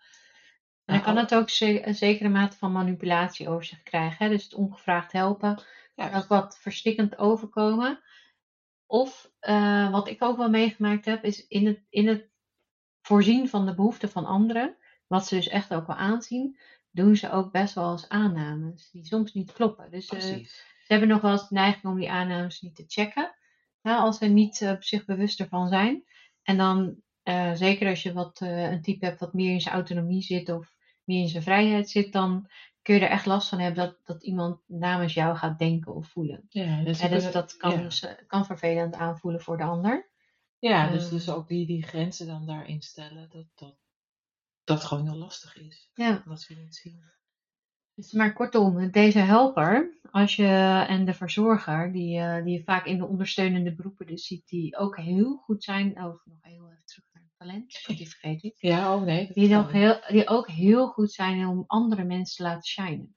dan 0.85 0.95
nou, 0.95 1.01
kan 1.01 1.17
het 1.17 1.35
ook 1.35 1.49
een 1.85 1.95
zekere 1.95 2.29
mate 2.29 2.57
van 2.57 2.71
manipulatie 2.71 3.49
over 3.49 3.63
zich 3.63 3.83
krijgen. 3.83 4.25
Hè? 4.25 4.31
Dus 4.31 4.43
het 4.43 4.53
ongevraagd 4.53 5.11
helpen. 5.11 5.61
kan 5.95 6.13
ook 6.13 6.27
wat 6.27 6.59
verstikkend 6.59 7.17
overkomen. 7.17 7.99
Of 8.85 9.31
eh, 9.39 9.91
wat 9.91 10.07
ik 10.07 10.23
ook 10.23 10.37
wel 10.37 10.49
meegemaakt 10.49 11.05
heb, 11.05 11.23
is 11.23 11.47
in 11.47 11.65
het, 11.67 11.85
in 11.89 12.07
het 12.07 12.29
voorzien 13.01 13.49
van 13.49 13.65
de 13.65 13.75
behoeften 13.75 14.09
van 14.09 14.25
anderen, 14.25 14.77
wat 15.07 15.27
ze 15.27 15.35
dus 15.35 15.47
echt 15.47 15.73
ook 15.73 15.87
wel 15.87 15.95
aanzien, 15.95 16.59
doen 16.91 17.15
ze 17.15 17.31
ook 17.31 17.51
best 17.51 17.73
wel 17.73 17.91
eens 17.91 18.09
aannames 18.09 18.89
die 18.91 19.05
soms 19.05 19.33
niet 19.33 19.51
kloppen. 19.51 19.91
Dus 19.91 20.07
eh, 20.07 20.19
ze 20.21 20.47
hebben 20.87 21.07
nog 21.07 21.21
wel 21.21 21.31
eens 21.31 21.47
de 21.49 21.55
neiging 21.55 21.83
om 21.85 21.99
die 21.99 22.11
aannames 22.11 22.61
niet 22.61 22.75
te 22.75 22.83
checken, 22.87 23.35
als 23.81 24.17
ze 24.17 24.25
niet 24.25 24.61
eh, 24.61 24.75
zich 24.79 25.05
bewust 25.05 25.39
ervan 25.39 25.67
zijn. 25.67 26.03
En 26.43 26.57
dan, 26.57 26.95
eh, 27.23 27.53
zeker 27.53 27.89
als 27.89 28.03
je 28.03 28.13
wat, 28.13 28.39
een 28.41 28.81
type 28.81 29.05
hebt 29.05 29.19
wat 29.19 29.33
meer 29.33 29.51
in 29.51 29.61
zijn 29.61 29.75
autonomie 29.75 30.21
zit 30.21 30.49
of 30.49 30.73
meer 31.03 31.21
in 31.21 31.27
zijn 31.27 31.43
vrijheid 31.43 31.89
zit, 31.89 32.13
dan 32.13 32.49
kun 32.81 32.95
je 32.95 33.01
er 33.01 33.09
echt 33.09 33.25
last 33.25 33.49
van 33.49 33.59
hebben 33.59 33.85
dat, 33.85 33.97
dat 34.03 34.23
iemand 34.23 34.59
namens 34.67 35.13
jou 35.13 35.35
gaat 35.37 35.59
denken 35.59 35.95
of 35.95 36.07
voelen. 36.07 36.45
Ja, 36.49 36.83
dus, 36.83 36.99
dus 36.99 37.09
kunnen- 37.09 37.31
dat 37.31 37.57
kan, 37.57 37.71
ja. 37.71 37.81
dus, 37.81 38.05
kan 38.27 38.45
vervelend 38.45 38.95
aanvoelen 38.95 39.41
voor 39.41 39.57
de 39.57 39.63
ander. 39.63 40.09
Ja, 40.59 40.89
dus, 40.89 41.03
Ehm. 41.03 41.11
dus 41.11 41.29
ook 41.29 41.47
die, 41.47 41.65
die 41.67 41.83
grenzen 41.83 42.27
dan 42.27 42.45
daarin 42.45 42.81
stellen, 42.81 43.29
dat 43.29 43.45
dat, 43.55 43.77
dat 44.69 44.83
gewoon 44.83 45.07
heel 45.07 45.17
lastig 45.17 45.55
is. 45.57 45.89
Ja, 45.93 46.23
Dat 46.25 46.41
ze 46.41 46.53
niet 46.55 46.75
zien. 46.75 47.03
dus 47.95 48.11
maar 48.11 48.33
kortom, 48.33 48.91
deze 48.91 49.19
helper 49.19 49.97
als 50.11 50.35
je, 50.35 50.85
en 50.87 51.05
de 51.05 51.13
verzorger, 51.13 51.91
die, 51.91 52.19
eh, 52.19 52.43
die 52.43 52.53
je 52.57 52.63
vaak 52.63 52.85
in 52.85 52.97
de 52.97 53.05
ondersteunende 53.05 53.75
beroepen 53.75 54.05
dus 54.07 54.25
ziet, 54.25 54.47
die 54.47 54.77
ook 54.77 54.97
heel 54.97 55.35
goed 55.37 55.63
zijn, 55.63 55.89
oh, 55.91 56.25
nog 56.25 56.37
heel 56.41 56.65
even 56.71 56.85
terug 56.85 57.05
naar 57.13 57.23
het 57.23 57.37
talent, 57.37 57.81
want 57.85 57.97
die 57.97 58.09
vergeet 58.09 58.43
ik, 58.43 58.55
Ja, 58.57 58.95
oh 58.95 59.01
nee. 59.03 59.31
die, 59.33 59.55
niet. 59.55 59.67
heel, 59.71 60.01
die 60.07 60.27
ook 60.27 60.47
heel 60.47 60.87
goed 60.87 61.11
zijn 61.11 61.47
om 61.47 61.63
andere 61.67 62.03
mensen 62.03 62.35
te 62.35 62.43
laten 62.43 62.69
shinen. 62.69 63.15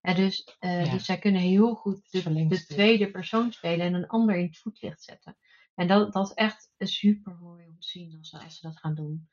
En 0.00 0.14
dus, 0.16 0.56
Ja. 0.60 0.90
dus 0.90 1.04
zij 1.04 1.18
kunnen 1.18 1.40
heel 1.40 1.74
goed 1.74 2.10
de, 2.10 2.64
tweede 2.66 3.10
persoon 3.10 3.52
spelen 3.52 3.86
en 3.86 3.94
een 3.94 4.06
ander 4.06 4.36
in 4.36 4.44
het 4.46 4.58
voetlicht 4.58 5.02
zetten. 5.02 5.36
En 5.74 5.86
dat, 5.86 6.12
dat 6.12 6.26
is 6.26 6.34
echt 6.34 6.72
super 6.78 7.34
mooi 7.40 7.66
om 7.66 7.80
te 7.80 7.88
zien 7.88 8.16
als 8.18 8.28
ze, 8.28 8.38
als 8.38 8.58
ze 8.58 8.66
dat 8.66 8.78
gaan 8.78 8.94
doen. 8.94 9.28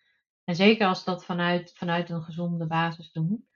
En 0.48 0.56
zeker 0.56 0.88
als 0.88 1.00
ze 1.00 1.06
dat 1.06 1.26
vanuit, 1.26 1.74
vanuit 1.76 2.10
een 2.10 2.22
gezonde 2.24 2.68
basis 2.68 3.12
doen. 3.12 3.48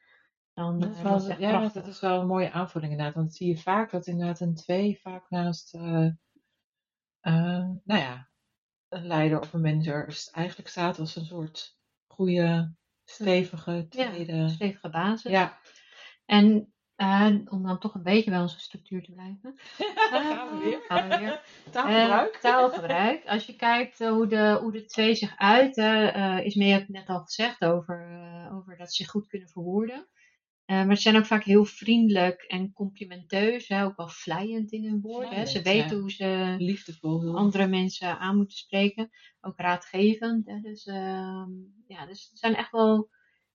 Dan 0.54 0.80
Dat 0.80 0.90
eh, 0.90 0.96
is, 0.98 1.02
wel, 1.02 1.40
ja, 1.40 1.50
prachtig. 1.58 1.84
dat 1.84 1.94
is 1.94 2.00
wel 2.00 2.20
een 2.22 2.28
mooie 2.28 2.52
aanvulling 2.52 2.92
inderdaad. 2.92 3.16
Want 3.16 3.28
dat 3.28 3.36
zie 3.36 3.48
je 3.48 3.58
vaak 3.58 3.92
dat 3.92 4.08
inderdaad 4.08 4.40
een 4.40 4.56
twee 4.56 5.00
vaak 5.02 5.30
naast, 5.30 5.74
eh, 5.74 6.06
eh, 7.20 7.70
nou 7.84 8.00
ja, 8.00 8.30
een 8.90 9.08
leider 9.08 9.40
of 9.40 9.54
een 9.54 9.62
manager 9.62 10.30
eigenlijk 10.32 10.70
staat 10.70 11.00
als 11.00 11.16
een 11.16 11.26
soort 11.26 11.78
goede, 12.08 12.76
stevige 13.06 13.86
Ja, 13.90 14.10
tweede. 14.12 14.50
stevige 14.50 14.90
basis. 14.90 15.32
Ja, 15.32 15.60
En 16.26 16.71
eh, 17.02 17.36
om 17.46 17.64
dan 17.64 17.80
toch 17.80 17.94
een 17.94 18.04
beetje 18.04 18.30
bij 18.30 18.40
onze 18.40 18.60
structuur 18.60 19.04
te 19.04 19.12
blijven. 19.12 19.56
gaan 20.12 20.58
we 20.58 20.64
weer. 20.64 20.82
Gaan 20.88 21.10
we 21.10 21.18
weer. 21.18 21.42
Taalgebruik. 21.72 22.34
Eh, 22.34 22.42
taalgebruik. 22.42 23.26
Als 23.26 23.46
je 23.46 23.56
kijkt 23.56 24.02
eh, 24.02 24.10
hoe, 24.10 24.28
de, 24.28 24.58
hoe 24.62 24.72
de 24.72 24.86
twee 24.86 25.16
zich 25.16 25.38
uiten, 25.38 26.14
eh, 26.14 26.46
is 26.46 26.56
mee 26.56 26.86
net 26.88 27.08
al 27.08 27.20
gezegd 27.20 27.64
over, 27.64 28.08
eh, 28.10 28.56
over 28.56 28.78
dat 28.78 28.94
ze 28.94 29.04
zich 29.04 29.12
goed 29.12 29.28
kunnen 29.28 29.50
verwoorden. 29.50 30.08
Eh, 30.72 30.86
maar 30.86 30.96
ze 30.96 31.02
zijn 31.02 31.18
ook 31.18 31.26
vaak 31.26 31.44
heel 31.44 31.66
vriendelijk 31.66 32.42
en 32.42 32.74
complimenteus, 32.74 33.68
hè, 33.68 33.84
ook 33.84 33.98
wel 33.98 34.08
vlijend 34.08 34.72
in 34.72 34.84
hun 34.84 35.02
woorden. 35.02 35.48
Ze 35.48 35.62
weten 35.62 35.96
ja. 35.96 36.02
hoe 36.02 36.12
ze 36.12 36.56
Liefdevol. 36.58 37.36
Andere 37.36 37.68
mensen 37.68 38.20
aan 38.20 38.38
moeten 38.38 38.58
spreken. 38.58 39.10
Ook 39.42 39.60
raadgevend. 39.60 40.48
Hè. 40.48 40.60
Dus, 40.60 40.86
ehm, 40.86 41.50
ja, 41.88 42.06
dus 42.06 42.28
het 42.30 42.40
zijn 42.40 42.56
echt 42.56 42.72
wel, 42.72 43.10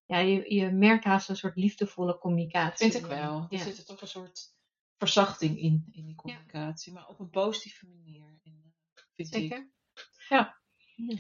ja, 0.07 0.19
je, 0.19 0.55
je 0.55 0.71
merkt 0.71 1.05
haast 1.05 1.29
een 1.29 1.37
soort 1.37 1.57
liefdevolle 1.57 2.19
communicatie. 2.19 2.91
Vind 2.91 3.05
ik 3.05 3.11
wel. 3.11 3.47
Er 3.51 3.59
zit 3.59 3.79
er 3.79 3.85
toch 3.85 4.01
een 4.01 4.09
soort 4.09 4.55
verzachting 4.99 5.59
in, 5.61 5.87
in 5.91 6.07
die 6.07 6.15
communicatie. 6.15 6.93
Maar 6.93 7.07
op 7.09 7.21
een 7.21 7.31
positieve 7.31 7.87
manier. 7.87 8.25
eh, 8.43 8.53
Vind 9.15 9.35
ik. 9.35 9.41
Zeker. 9.41 9.71
Ja. 10.29 10.61
Ja. 10.97 11.19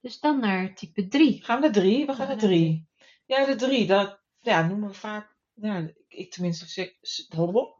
Dus 0.00 0.20
dan 0.20 0.40
naar 0.40 0.74
type 0.74 1.08
3. 1.08 1.44
Gaan 1.44 1.56
we 1.56 1.62
naar 1.62 1.72
drie? 1.72 2.06
We 2.06 2.14
gaan 2.14 2.18
naar 2.18 2.36
naar 2.36 2.36
drie. 2.44 2.88
Ja, 3.26 3.46
de 3.46 3.54
drie. 3.54 3.86
Dat 3.86 4.20
ja, 4.38 4.66
noemen 4.66 4.88
we 4.88 4.94
vaak, 4.94 5.36
ja, 5.54 5.90
ik 6.08 6.30
tenminste, 6.32 6.94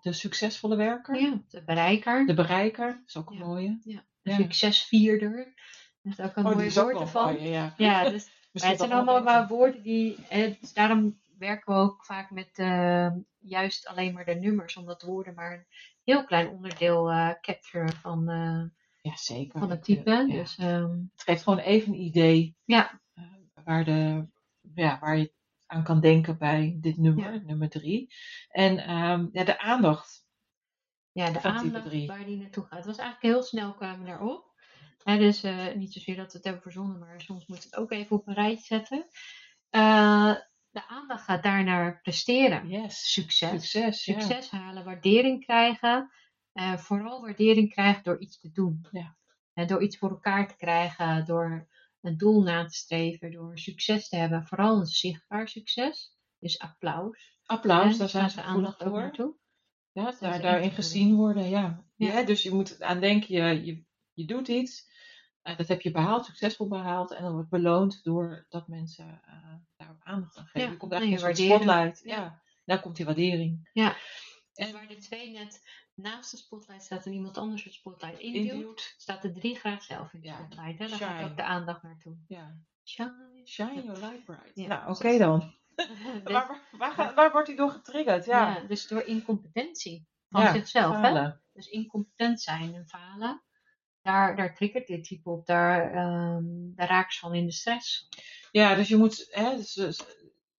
de 0.01 0.13
succesvolle 0.13 0.77
werker. 0.77 1.21
Ja, 1.21 1.43
de 1.49 1.65
bereiker. 1.65 2.27
De 2.27 2.35
bereiker. 2.35 2.87
Dat 2.93 3.03
is 3.07 3.17
ook 3.17 3.31
een 3.31 3.37
Ja. 3.39 3.45
mooie. 3.45 3.79
Ja, 3.83 4.07
de 4.23 4.33
succesvierder. 4.33 5.55
Dat 6.03 6.19
is 6.19 6.25
ook 6.25 6.37
een 6.37 6.43
Oh, 6.43 6.49
die 6.49 6.55
mooi 6.57 6.67
is 6.67 6.79
ook 6.79 6.91
woord 6.91 7.01
ervan. 7.03 7.43
ja. 7.43 7.75
Ja, 7.77 8.09
dus 8.11 8.29
Misschien 8.63 8.73
het 8.73 8.81
zijn 8.81 8.93
allemaal 8.93 9.23
maar 9.23 9.49
woorden 9.49 9.83
die. 9.83 10.17
dus 10.61 10.73
daarom 10.73 11.21
werken 11.39 11.75
we 11.75 11.81
ook 11.81 12.05
vaak 12.05 12.31
met 12.31 12.51
eh, 12.59 13.11
juist 13.39 13.87
alleen 13.87 14.13
maar 14.15 14.25
de 14.25 14.35
nummers, 14.35 14.77
omdat 14.77 15.03
woorden 15.03 15.35
maar 15.35 15.53
een 15.53 15.67
heel 16.05 16.25
klein 16.25 16.49
onderdeel 16.49 17.11
eh 17.11 17.31
capturen 17.41 17.93
van, 17.93 18.29
eh, 18.29 18.65
Ja, 19.03 19.17
zeker. 19.17 19.59
van 19.59 19.71
het 19.71 19.85
type. 19.85 20.11
ja. 20.11 20.25
Dus 20.27 20.57
ehm, 20.59 20.91
Het 21.13 21.23
geeft 21.23 21.43
gewoon 21.43 21.59
even 21.59 21.93
een 21.93 22.01
idee 22.01 22.57
ja, 22.65 23.01
eh, 23.15 23.25
waar, 23.65 23.85
de, 23.85 24.27
ja, 24.75 24.99
waar 25.01 25.17
je 25.19 25.33
aan 25.67 25.85
kan 25.85 26.01
denken 26.01 26.39
bij 26.39 26.77
dit 26.81 26.97
nummer, 26.97 27.33
Ja. 27.35 27.41
nummer 27.45 27.69
drie. 27.69 28.15
En 28.49 28.79
ehm, 28.79 29.27
ja, 29.33 29.45
de 29.45 29.59
aandacht. 29.61 30.27
ja, 31.13 31.31
de 31.31 31.43
aandacht 31.43 32.07
waar 32.07 32.25
die 32.25 32.37
naartoe 32.37 32.65
gaat. 32.65 32.77
Het 32.79 32.87
was 32.87 32.99
eigenlijk 32.99 33.35
heel 33.35 33.43
snel 33.43 33.75
kwamen 33.75 34.01
we 34.01 34.07
daarop. 34.07 34.48
Dus 35.17 35.43
eh, 35.43 35.75
niet 35.75 35.93
zozeer 35.93 36.17
dat 36.17 36.27
we 36.27 36.37
het 36.37 36.45
hebben 36.45 36.63
verzonnen, 36.63 36.99
maar 36.99 37.21
soms 37.21 37.47
moet 37.47 37.65
het 37.65 37.77
ook 37.77 37.93
even 37.93 38.17
op 38.17 38.27
een 38.27 38.35
rijtje 38.35 38.65
zetten. 38.65 39.07
Eh, 39.71 40.35
de 40.71 40.87
aandacht 40.89 41.25
gaat 41.25 41.43
daar 41.43 41.65
naar 41.65 42.01
presteren. 42.01 42.69
Yes. 42.69 43.13
Succes. 43.13 43.51
Succes, 43.51 44.05
ja. 44.05 44.21
succes 44.21 44.51
halen, 44.51 44.85
waardering 44.85 45.45
krijgen. 45.45 46.11
eh, 46.53 46.77
vooral 46.77 47.21
waardering 47.21 47.71
krijgen 47.73 48.03
door 48.03 48.21
iets 48.21 48.41
te 48.41 48.51
doen. 48.53 48.87
Ja. 48.91 49.17
Door 49.67 49.83
iets 49.83 49.99
voor 49.99 50.11
elkaar 50.11 50.49
te 50.49 50.57
krijgen, 50.57 51.25
door 51.25 51.69
een 52.01 52.17
doel 52.17 52.43
na 52.43 52.65
te 52.67 52.75
streven, 52.75 53.31
door 53.31 53.59
succes 53.59 54.09
te 54.09 54.17
hebben. 54.17 54.47
Vooral 54.47 54.77
een 54.79 54.87
zichtbaar 54.87 55.49
succes. 55.49 56.17
Dus 56.39 56.59
applaus. 56.59 57.39
Applaus, 57.45 57.99
daar 57.99 58.09
zijn 58.09 58.31
ze 58.31 58.43
aandacht 58.43 58.83
voor. 58.83 58.91
naartoe. 58.91 59.37
Ja, 59.93 60.15
daar, 60.21 60.41
daarin 60.41 60.71
gezien 60.71 61.15
worden, 61.15 61.49
ja. 61.49 61.85
Ja. 61.97 62.13
ja. 62.13 62.23
Dus 62.23 62.43
je 62.43 62.51
moet 62.55 62.83
aan 62.83 63.01
denken, 63.01 63.35
je, 63.35 63.65
je, 63.65 63.85
je 64.13 64.25
doet 64.25 64.49
iets, 64.49 64.91
dat 65.57 65.69
heb 65.69 65.81
je 65.81 65.91
behaald, 65.91 66.25
succesvol 66.25 66.69
behaald, 66.69 67.11
en 67.13 67.23
dan 67.23 67.33
wordt 67.33 67.51
beloond 67.51 68.05
door 68.05 68.47
dat 68.49 68.69
mensen 68.69 69.21
eh 69.25 69.55
daar 69.77 69.97
aandacht 70.03 70.37
aan 70.37 70.45
geven. 70.45 70.61
Ja, 70.61 70.71
je 70.71 70.77
komt 70.77 70.93
en 70.93 70.99
eigenlijk 70.99 71.39
in 71.39 71.45
je 71.45 71.51
een 71.51 71.59
soort 71.59 71.63
spotlight. 71.67 72.01
Ja. 72.05 72.17
Ja. 72.17 72.43
daar 72.65 72.81
komt 72.81 72.97
die 72.97 73.05
waardering. 73.05 73.71
En 74.55 74.73
waar 74.73 74.89
de 74.89 74.97
twee 74.97 75.31
net 75.31 75.63
naast 75.95 76.31
de 76.31 76.37
spotlight 76.37 76.83
staat 76.83 77.07
en 77.07 77.13
iemand 77.13 77.39
anders 77.39 77.65
het 77.65 77.73
spotlight 77.73 78.19
induwt, 78.19 78.95
staat 78.97 79.23
de 79.23 79.33
drie 79.33 79.57
graag 79.57 79.83
zelf 79.83 80.13
in 80.13 80.21
de 80.21 80.27
Ja. 80.27 80.35
spotlight. 80.35 80.79
Hè? 80.79 80.89
Daar 80.89 80.99
gaat 80.99 81.31
ook 81.31 81.37
de 81.37 81.43
aandacht 81.43 81.83
naartoe. 81.83 82.17
Ja. 82.27 82.57
Shine. 82.85 83.41
Shine 83.45 83.83
your 83.83 84.01
light 84.01 84.25
bright. 84.25 84.51
Ja, 84.55 84.67
nou, 84.67 84.91
oké 84.91 85.19
dan. 85.19 85.55
Dus- 85.75 85.89
Waar, 86.33 86.61
waar, 86.79 87.15
waar, 87.15 87.33
wordt 87.33 87.47
hij 87.47 87.57
door 87.57 87.71
getriggerd? 87.71 88.25
Ja. 88.25 88.55
ja. 88.55 88.67
dus 88.67 88.87
door 88.89 89.03
incompetentie 89.03 90.07
van 90.29 90.43
Ja, 90.43 90.53
zichzelf. 90.53 91.01
Hè? 91.01 91.31
Dus 91.53 91.69
incompetent 91.69 92.41
zijn 92.41 92.75
en 92.75 92.87
falen, 92.87 93.43
daar, 94.13 94.37
daar 94.37 94.55
triggert 94.55 94.87
dit 94.87 95.05
type 95.05 95.31
op. 95.31 95.47
Daar, 95.47 95.93
ehm 95.93 96.45
daar 96.75 96.89
raken 96.89 97.13
ze 97.13 97.19
van 97.19 97.35
in 97.35 97.47
de 97.47 97.53
stress. 97.53 98.09
Ja, 98.51 98.75
dus 98.75 98.89
je 98.89 98.97
moet, 98.97 99.27
hè, 99.31 99.57
dus, 99.57 99.73
dus 99.73 100.01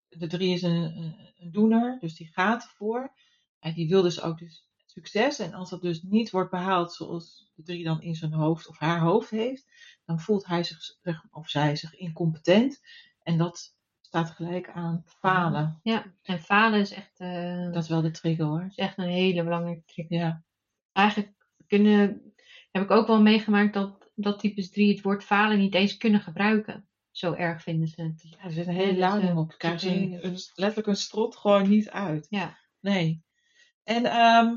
de 0.09 0.27
drie 0.27 0.53
is 0.53 0.61
een, 0.61 1.15
doener, 1.51 1.97
dus 1.99 2.15
die 2.15 2.27
gaat 2.27 2.63
ervoor. 2.63 3.11
En 3.59 3.73
die 3.73 3.89
wil 3.89 4.01
dus 4.01 4.21
ook 4.21 4.37
dus 4.39 4.67
succes. 4.85 5.39
En 5.39 5.53
als 5.53 5.69
dat 5.69 5.81
dus 5.81 6.01
niet 6.01 6.29
wordt 6.29 6.51
behaald 6.51 6.93
zoals 6.93 7.51
de 7.55 7.63
drie 7.63 7.83
dan 7.83 8.01
in 8.01 8.15
zijn 8.15 8.33
hoofd 8.33 8.67
of 8.67 8.77
haar 8.79 8.99
hoofd 8.99 9.29
heeft, 9.29 9.65
dan 10.05 10.19
voelt 10.19 10.45
hij 10.45 10.63
zich, 10.63 10.81
zich- 11.01 11.25
of 11.31 11.49
zij 11.49 11.75
zich 11.75 11.95
incompetent. 11.95 12.81
En 13.23 13.37
dat 13.37 13.75
staat 14.01 14.29
gelijk 14.29 14.69
aan 14.69 15.03
falen. 15.05 15.79
Ja, 15.83 16.05
en 16.23 16.39
falen 16.41 16.79
is 16.79 16.91
echt, 16.91 17.19
eh, 17.19 17.71
Dat 17.71 17.83
is 17.83 17.89
wel 17.89 18.01
de 18.01 18.11
trigger 18.11 18.45
hoor. 18.45 18.65
is 18.69 18.75
echt 18.75 18.97
een 18.97 19.09
hele 19.09 19.43
belangrijke 19.43 19.83
trigger. 19.85 20.17
Ja, 20.17 20.43
Eigenlijk 20.91 21.33
kunnen, 21.67 22.33
heb 22.71 22.83
ik 22.83 22.91
ook 22.91 23.07
wel 23.07 23.21
meegemaakt 23.21 23.73
dat, 23.73 24.11
dat 24.15 24.39
types 24.39 24.69
3 24.69 24.89
het 24.93 25.01
woord 25.01 25.23
falen 25.23 25.57
niet 25.57 25.75
eens 25.75 25.97
kunnen 25.97 26.21
gebruiken. 26.21 26.87
Zo 27.11 27.33
erg 27.33 27.61
vinden 27.61 27.87
ze 27.87 28.01
het. 28.01 28.27
ja 28.29 28.43
er 28.43 28.51
zit 28.51 28.67
een 28.67 28.73
hele 28.73 28.97
lading 28.97 29.29
eh, 29.29 29.37
op. 29.37 29.55
Een- 29.59 30.19
letterlijk 30.55 30.87
een 30.87 30.95
strot 30.95 31.35
gewoon 31.35 31.69
niet 31.69 31.89
uit. 31.89 32.27
Ja, 32.29 32.57
Nee. 32.79 33.23
En, 33.83 34.05
ehm, 34.05 34.55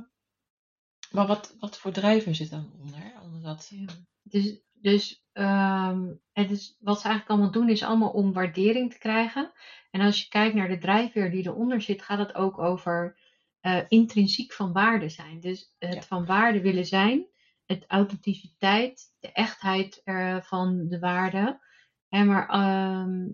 maar 1.11 1.26
wat, 1.26 1.57
wat 1.59 1.78
voor 1.78 1.92
drijver 1.92 2.35
zit 2.35 2.50
dan 2.50 2.71
onder? 2.81 3.12
onder 3.23 3.42
dat? 3.42 3.69
ja. 3.75 3.85
Dus, 4.23 4.61
dus 4.73 5.25
ehm, 5.33 6.12
het 6.33 6.50
is, 6.50 6.76
wat 6.81 7.00
ze 7.00 7.07
eigenlijk 7.09 7.31
allemaal 7.31 7.50
doen 7.61 7.69
is 7.69 7.83
allemaal 7.83 8.11
om 8.11 8.33
waardering 8.33 8.92
te 8.92 8.99
krijgen. 8.99 9.52
En 9.90 10.00
als 10.00 10.23
je 10.23 10.28
kijkt 10.28 10.54
naar 10.54 10.69
de 10.69 10.78
drijfveer 10.78 11.31
die 11.31 11.47
eronder 11.47 11.81
zit, 11.83 12.02
gaat 12.02 12.19
het 12.19 12.35
ook 12.35 12.59
over 12.59 13.19
eh, 13.61 13.81
intrinsiek 13.88 14.52
van 14.52 14.73
waarde 14.73 15.09
zijn. 15.09 15.40
Dus 15.40 15.75
het 15.78 15.95
Ja. 15.95 16.02
van 16.02 16.26
waarde 16.26 16.61
willen 16.61 16.87
zijn, 16.87 17.26
het 17.66 17.85
authenticiteit, 17.88 19.14
de 19.21 19.33
echtheid 19.33 20.00
eh, 20.04 20.37
van 20.40 20.88
de 20.88 20.99
waarde. 20.99 21.61
En 22.09 22.26
maar 22.26 22.49
ehm, 22.49 23.28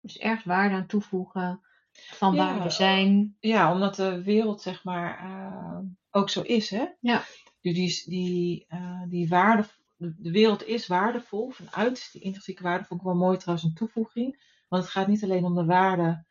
dus 0.00 0.18
ergens 0.18 0.44
waarde 0.44 0.74
aan 0.74 0.86
toevoegen, 0.86 1.60
van 1.92 2.34
Ja. 2.34 2.44
waarde 2.54 2.70
zijn. 2.70 3.36
Ja, 3.40 3.72
omdat 3.72 3.94
de 3.94 4.22
wereld 4.22 4.62
zeg 4.62 4.84
maar 4.84 5.18
eh, 5.18 5.78
ook 6.10 6.30
zo 6.30 6.40
is, 6.40 6.70
hè? 6.70 6.84
Ja. 7.00 7.22
Dus 7.60 7.74
die, 7.74 8.04
die, 8.04 8.64
eh, 8.68 9.02
die 9.08 9.28
waarde, 9.28 9.64
de 9.96 10.14
de 10.18 10.30
wereld 10.30 10.66
is 10.66 10.86
waardevol 10.86 11.50
vanuit 11.50 12.08
die 12.12 12.22
intrinsieke 12.22 12.62
waarde. 12.62 12.84
Vond 12.84 13.00
ik 13.00 13.06
wel 13.06 13.16
mooi 13.16 13.36
trouwens 13.38 13.66
een 13.68 13.74
toevoeging. 13.74 14.50
Want 14.68 14.82
het 14.82 14.92
gaat 14.92 15.06
niet 15.06 15.22
alleen 15.22 15.44
om 15.44 15.54
de 15.54 15.64
waarde 15.64 16.24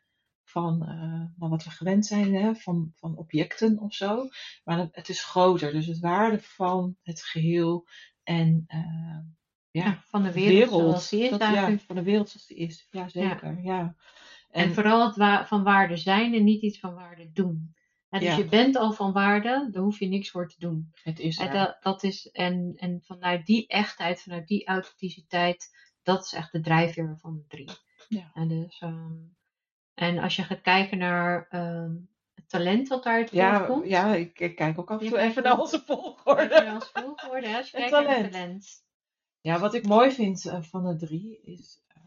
van 0.52 0.82
eh, 0.82 1.38
nou, 1.38 1.50
wat 1.50 1.64
we 1.64 1.70
gewend 1.70 2.06
zijn, 2.06 2.34
hè, 2.34 2.54
van, 2.54 2.92
van 2.94 3.16
objecten 3.16 3.78
of 3.78 3.94
zo. 3.94 4.28
Maar 4.64 4.88
het, 4.92 5.08
is 5.08 5.24
groter. 5.24 5.72
Dus 5.72 5.86
het 5.86 5.98
waarde 5.98 6.40
van 6.40 6.96
het 7.02 7.22
geheel 7.22 7.86
en 8.22 8.64
eh, 8.66 9.18
ja, 9.70 9.84
Ja, 9.84 10.04
van 10.08 10.22
de 10.22 10.32
wereld, 10.32 10.80
zoals 10.80 11.08
die 11.08 11.22
is 11.22 11.30
dat, 11.30 11.40
ja, 11.40 11.46
eigenlijk. 11.46 11.82
van 11.82 11.96
de 11.96 12.02
wereld 12.02 12.28
zoals 12.28 12.46
die 12.46 12.56
is. 12.56 12.86
Ja, 12.90 13.08
zeker. 13.08 13.60
Ja. 13.62 13.96
En, 14.50 14.74
vooral 14.74 15.06
het 15.06 15.16
wa- 15.16 15.46
van 15.46 15.62
waarde 15.62 15.96
zijn 15.96 16.34
en 16.34 16.44
niet 16.44 16.62
iets 16.62 16.78
van 16.78 16.94
waarde 16.94 17.30
doen. 17.32 17.74
En 18.08 18.20
dus 18.20 18.36
je 18.36 18.44
bent 18.44 18.76
al 18.76 18.92
van 18.92 19.12
waarde, 19.12 19.68
daar 19.70 19.82
hoef 19.82 19.98
je 19.98 20.08
niks 20.08 20.30
voor 20.30 20.48
te 20.48 20.58
doen. 20.58 20.90
het 21.02 21.18
is 21.18 21.38
En 21.38 21.52
dat, 21.52 21.76
dat 21.80 22.02
is, 22.02 22.30
en, 22.30 22.72
en 22.76 23.00
vanuit 23.02 23.46
die 23.46 23.66
echtheid, 23.66 24.22
vanuit 24.22 24.46
die 24.46 24.66
authenticiteit, 24.66 25.70
dat 26.02 26.24
is 26.24 26.32
echt 26.32 26.52
de 26.52 26.60
drijfveer 26.60 27.16
van 27.18 27.34
de 27.34 27.44
drie. 27.48 27.68
Ja. 28.08 28.30
En, 28.34 28.48
dus, 28.48 28.78
ehm, 28.80 29.14
en 29.94 30.18
als 30.18 30.36
je 30.36 30.42
gaat 30.42 30.60
kijken 30.60 30.98
naar 30.98 31.46
ehm, 31.48 31.94
het 32.34 32.48
talent 32.48 32.88
wat 32.88 33.02
daaruit 33.04 33.30
Ja, 33.30 33.56
voortkomt. 33.56 33.88
ja 33.88 34.14
ik, 34.14 34.38
ik 34.40 34.56
kijk 34.56 34.78
ook 34.78 34.90
af 34.90 35.00
en 35.00 35.08
toe 35.08 35.18
even 35.26 35.42
naar 35.42 35.58
onze 35.60 35.82
volgorde. 35.86 36.48
naar 36.48 36.90
volgorde, 36.92 37.48
hè, 37.48 37.56
als 37.56 37.70
je 37.70 37.76
Het 37.76 37.90
kijkt 37.90 38.06
naar 38.06 38.16
het 38.16 38.30
talent. 38.32 38.32
talent. 38.32 38.84
Ja, 39.40 39.58
wat 39.58 39.74
ik 39.74 39.86
mooi 39.86 40.10
vind 40.12 40.46
eh, 40.46 40.62
van 40.62 40.84
de 40.84 40.96
drie 41.06 41.40
is 41.42 41.82
eh, 41.88 42.02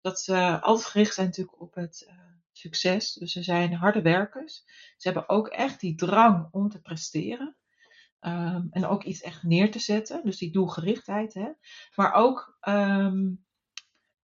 dat 0.00 0.20
ze 0.20 0.60
altijd 0.60 0.86
gericht 0.88 1.14
zijn 1.14 1.26
natuurlijk 1.26 1.60
op 1.60 1.74
het 1.74 2.04
eh, 2.08 2.14
succes. 2.52 3.12
Dus 3.12 3.32
ze 3.32 3.42
zijn 3.42 3.72
harde 3.74 4.02
werkers. 4.02 4.64
Ze 4.96 5.08
hebben 5.08 5.28
ook 5.28 5.48
echt 5.48 5.80
die 5.80 5.94
drang 5.94 6.48
om 6.50 6.68
te 6.68 6.80
presteren. 6.80 7.56
Ehm, 8.20 8.66
en 8.70 8.86
ook 8.86 9.02
iets 9.04 9.20
echt 9.20 9.42
neer 9.42 9.70
te 9.70 9.78
zetten. 9.78 10.20
Dus 10.24 10.38
die 10.38 10.52
doelgerichtheid. 10.52 11.34
Hè? 11.34 11.48
Maar 11.94 12.12
ook, 12.12 12.56
ehm, 12.60 13.28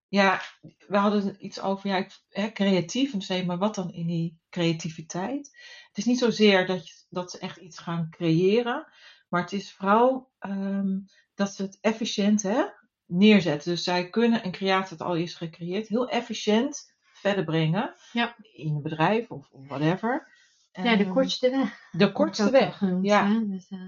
ja, 0.07 0.41
we 0.87 0.97
hadden 0.97 1.45
iets 1.45 1.61
over 1.61 1.89
ja, 1.89 2.07
hè, 2.29 2.51
creatief. 2.51 3.13
En 3.13 3.21
zei, 3.21 3.45
maar 3.45 3.57
wat 3.57 3.75
dan 3.75 3.91
in 3.93 4.07
die 4.07 4.39
creativiteit? 4.49 5.57
Het 5.87 5.97
is 5.97 6.05
niet 6.05 6.19
zozeer 6.19 6.65
dat, 6.67 6.87
je, 6.87 6.93
dat 7.09 7.31
ze 7.31 7.39
echt 7.39 7.57
iets 7.57 7.77
gaan 7.79 8.07
creëren. 8.09 8.87
Maar 9.29 9.41
het 9.41 9.51
is 9.53 9.73
vooral 9.73 10.31
ehm, 10.39 10.99
dat 11.35 11.53
ze 11.53 11.61
het 11.63 11.77
efficiënt, 11.81 12.41
hè, 12.43 12.63
neerzetten. 13.05 13.71
Dus 13.71 13.83
zij 13.83 14.09
kunnen 14.09 14.45
een 14.45 14.51
creatie 14.51 14.97
dat 14.97 15.07
al 15.07 15.15
is 15.15 15.35
gecreëerd 15.35 15.87
heel 15.87 16.09
efficiënt 16.09 16.95
verder 17.01 17.43
brengen. 17.43 17.95
Ja. 18.11 18.35
In 18.41 18.75
een 18.75 18.81
bedrijf 18.81 19.31
of, 19.31 19.49
of 19.51 19.67
whatever. 19.67 20.35
Ja, 20.71 20.95
de 20.95 21.03
Ehm, 21.03 21.13
kortste 21.13 21.49
weg. 21.49 21.79
De 21.91 22.11
kortste 22.11 22.49
weg. 22.49 22.77
genoemd, 22.77 23.05
Ja. 23.05 23.39
Dus, 23.39 23.67
eh, 23.69 23.79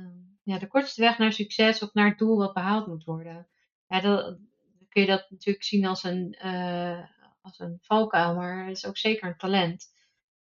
ja, 0.44 0.60
de 0.60 0.68
kortste 0.68 1.02
weg 1.02 1.18
naar 1.18 1.34
succes 1.34 1.84
of 1.84 1.94
naar 1.94 2.10
het 2.10 2.18
doel 2.18 2.38
wat 2.38 2.54
behaald 2.54 2.88
moet 2.88 3.04
worden. 3.04 3.48
Ja, 3.88 4.02
dat, 4.02 4.38
kun 4.90 5.02
je 5.02 5.08
dat 5.08 5.30
natuurlijk 5.30 5.66
zien 5.66 5.86
als 5.86 6.04
een, 6.04 6.34
eh, 6.34 7.04
als 7.42 7.60
een 7.60 7.78
valkuil, 7.82 8.36
maar 8.36 8.68
het 8.68 8.78
is 8.78 8.86
ook 8.86 8.98
zeker 8.98 9.28
een 9.28 9.38
talent. 9.38 9.86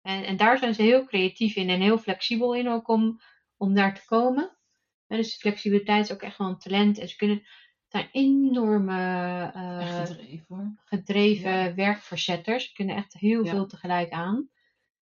En, 0.01 0.25
en 0.25 0.37
daar 0.37 0.57
zijn 0.57 0.73
ze 0.73 0.81
heel 0.81 1.05
creatief 1.05 1.55
in 1.55 1.69
en 1.69 1.81
heel 1.81 1.97
flexibel 1.97 2.55
in 2.55 2.69
ook 2.69 2.87
om, 2.87 3.21
om 3.57 3.73
daar 3.73 3.95
te 3.95 4.05
komen. 4.05 4.57
En 5.07 5.17
dus 5.17 5.35
flexibiliteit 5.35 6.05
is 6.05 6.11
ook 6.11 6.21
echt 6.21 6.37
wel 6.37 6.47
een 6.47 6.57
talent. 6.57 6.97
En 6.97 7.09
ze 7.09 7.15
kunnen, 7.15 7.43
zijn 7.87 8.09
enorme 8.11 8.95
eh, 9.53 10.05
gedreven 10.05 10.79
gedreven 10.85 11.51
Ja. 11.51 11.73
werkverzetters. 11.73 12.65
Ze 12.67 12.73
kunnen 12.73 12.95
echt 12.95 13.13
heel 13.13 13.43
Ja. 13.43 13.51
veel 13.51 13.67
tegelijk 13.67 14.11
aan. 14.11 14.49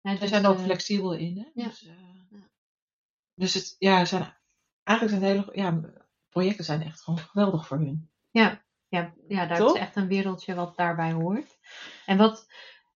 Ze 0.03 0.17
dus, 0.19 0.29
zijn 0.29 0.47
ook 0.47 0.57
eh, 0.57 0.63
flexibel 0.65 1.13
in. 1.13 1.39
Hè? 1.39 1.63
ja. 1.63 1.69
Dus, 1.69 1.85
eh, 1.87 1.95
Ja. 2.31 2.49
dus 3.35 3.55
het, 3.55 3.77
ja, 3.79 4.05
zijn, 4.05 4.37
eigenlijk 4.83 5.19
zijn 5.21 5.35
hele 5.35 5.51
ja, 5.53 5.81
projecten 6.29 6.65
zijn 6.65 6.83
echt 6.83 7.01
gewoon 7.01 7.19
geweldig 7.21 7.67
voor 7.67 7.79
hun. 7.79 8.11
Ja, 8.31 8.64
ja, 8.95 9.15
ja 9.29 9.47
daar 9.47 9.59
Toch? 9.59 9.75
is 9.75 9.81
echt 9.81 9.97
een 9.97 10.09
wereldje 10.09 10.55
wat 10.55 10.77
daarbij 10.77 11.13
hoort. 11.13 11.59
En 12.07 12.17
wat, 12.17 12.47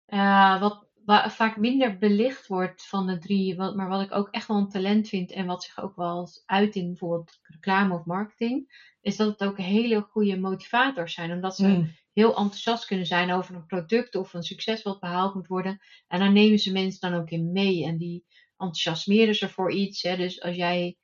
eh, 0.06 0.60
wat 0.60 0.86
wa- 1.04 1.30
vaak 1.30 1.56
minder 1.56 1.98
belicht 1.98 2.46
wordt 2.46 2.86
van 2.86 3.06
de 3.06 3.18
drie, 3.18 3.56
wat, 3.56 3.76
maar 3.76 3.88
wat 3.88 4.02
ik 4.02 4.14
ook 4.14 4.28
echt 4.30 4.48
wel 4.48 4.56
een 4.56 4.68
talent 4.68 5.08
vind 5.08 5.32
en 5.32 5.46
wat 5.46 5.62
zich 5.64 5.80
ook 5.80 5.96
wel 5.96 6.28
uit 6.46 6.74
in 6.74 6.86
bijvoorbeeld 6.86 7.38
reclame 7.42 7.94
of 7.94 8.04
marketing, 8.04 8.86
is 9.00 9.16
dat 9.16 9.28
het 9.28 9.48
ook 9.48 9.58
hele 9.58 10.00
goede 10.00 10.38
motivators 10.38 11.14
zijn. 11.14 11.32
Omdat 11.32 11.56
ze 11.56 11.66
Mm. 11.66 11.94
heel 12.12 12.28
enthousiast 12.36 12.86
kunnen 12.86 13.06
zijn 13.06 13.32
over 13.32 13.54
een 13.54 13.66
product 13.66 14.14
of 14.14 14.34
een 14.34 14.42
succes 14.42 14.82
wat 14.82 15.00
behaald 15.00 15.34
moet 15.34 15.46
worden. 15.46 15.80
En 16.08 16.18
daar 16.18 16.32
nemen 16.32 16.58
ze 16.58 16.72
mensen 16.72 17.10
dan 17.10 17.20
ook 17.20 17.30
in 17.30 17.52
mee 17.52 17.84
en 17.84 17.96
die 17.96 18.24
enthousiasmeren 18.56 19.34
ze 19.34 19.48
voor 19.48 19.72
iets. 19.72 20.02
Hè. 20.02 20.16
Dus 20.16 20.42
als 20.42 20.56
jij 20.56 20.96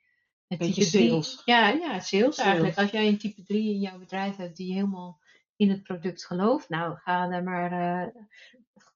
het 0.47 0.59
Beetje 0.59 0.85
drie- 0.85 1.09
sales. 1.09 1.41
ja, 1.45 1.69
ja, 1.69 1.99
sales, 1.99 2.37
eigenlijk. 2.37 2.77
Als 2.77 2.91
jij 2.91 3.07
een 3.07 3.17
type 3.17 3.43
3 3.43 3.73
in 3.73 3.79
jouw 3.79 3.97
bedrijf 3.99 4.35
hebt 4.35 4.57
die 4.57 4.73
helemaal 4.73 5.19
in 5.55 5.69
het 5.69 5.83
product 5.83 6.25
gelooft, 6.25 6.69
nou 6.69 6.95
ga 6.97 7.29
er 7.29 7.43
maar, 7.43 7.71
eh, 7.71 8.21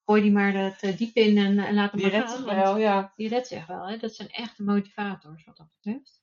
gooi 0.04 0.22
die 0.22 0.32
maar 0.32 0.52
het 0.54 0.82
eh, 0.82 0.96
diep 0.96 1.14
in 1.16 1.38
en, 1.38 1.58
en 1.58 1.74
laat 1.74 1.90
hem 1.90 2.00
Die 2.00 2.10
maar 2.12 2.28
gaan. 2.28 2.44
wel, 2.44 2.78
ja. 2.78 3.12
Die 3.16 3.28
redt 3.28 3.46
zich 3.46 3.66
wel, 3.66 3.88
hè. 3.88 3.96
dat 3.96 4.14
zijn 4.14 4.28
echte 4.30 4.62
motivators 4.62 5.44
wat 5.44 5.56
dat 5.56 5.68
betreft. 5.80 6.18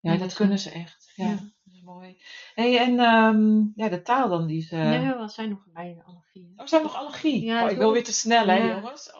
Ja, 0.00 0.12
dat 0.12 0.20
dus, 0.20 0.34
kunnen 0.34 0.58
ze 0.58 0.70
echt. 0.70 1.12
Ja, 1.14 1.24
ja. 1.26 1.30
dat 1.34 1.74
is 1.74 1.80
mooi. 1.82 2.22
Hey, 2.54 2.78
en 2.78 2.98
ehm, 3.00 3.58
ja, 3.74 3.88
de 3.88 4.02
taal 4.02 4.28
dan 4.28 4.46
die 4.46 4.62
ze... 4.62 4.76
ja, 4.76 5.16
wat 5.18 5.32
zijn 5.32 5.48
nog 5.48 5.64
bij 5.72 5.94
de 5.94 6.02
allergieën? 6.02 6.52
Oh, 6.56 6.66
zijn 6.66 6.82
we 6.82 6.86
nog 6.88 6.96
allergie? 6.96 7.44
Ja, 7.44 7.64
oh, 7.64 7.70
ik 7.70 7.76
wil 7.76 7.92
weer 7.92 8.04
te 8.04 8.12
snel, 8.12 8.46
hè, 8.46 8.56
jongens? 8.56 9.12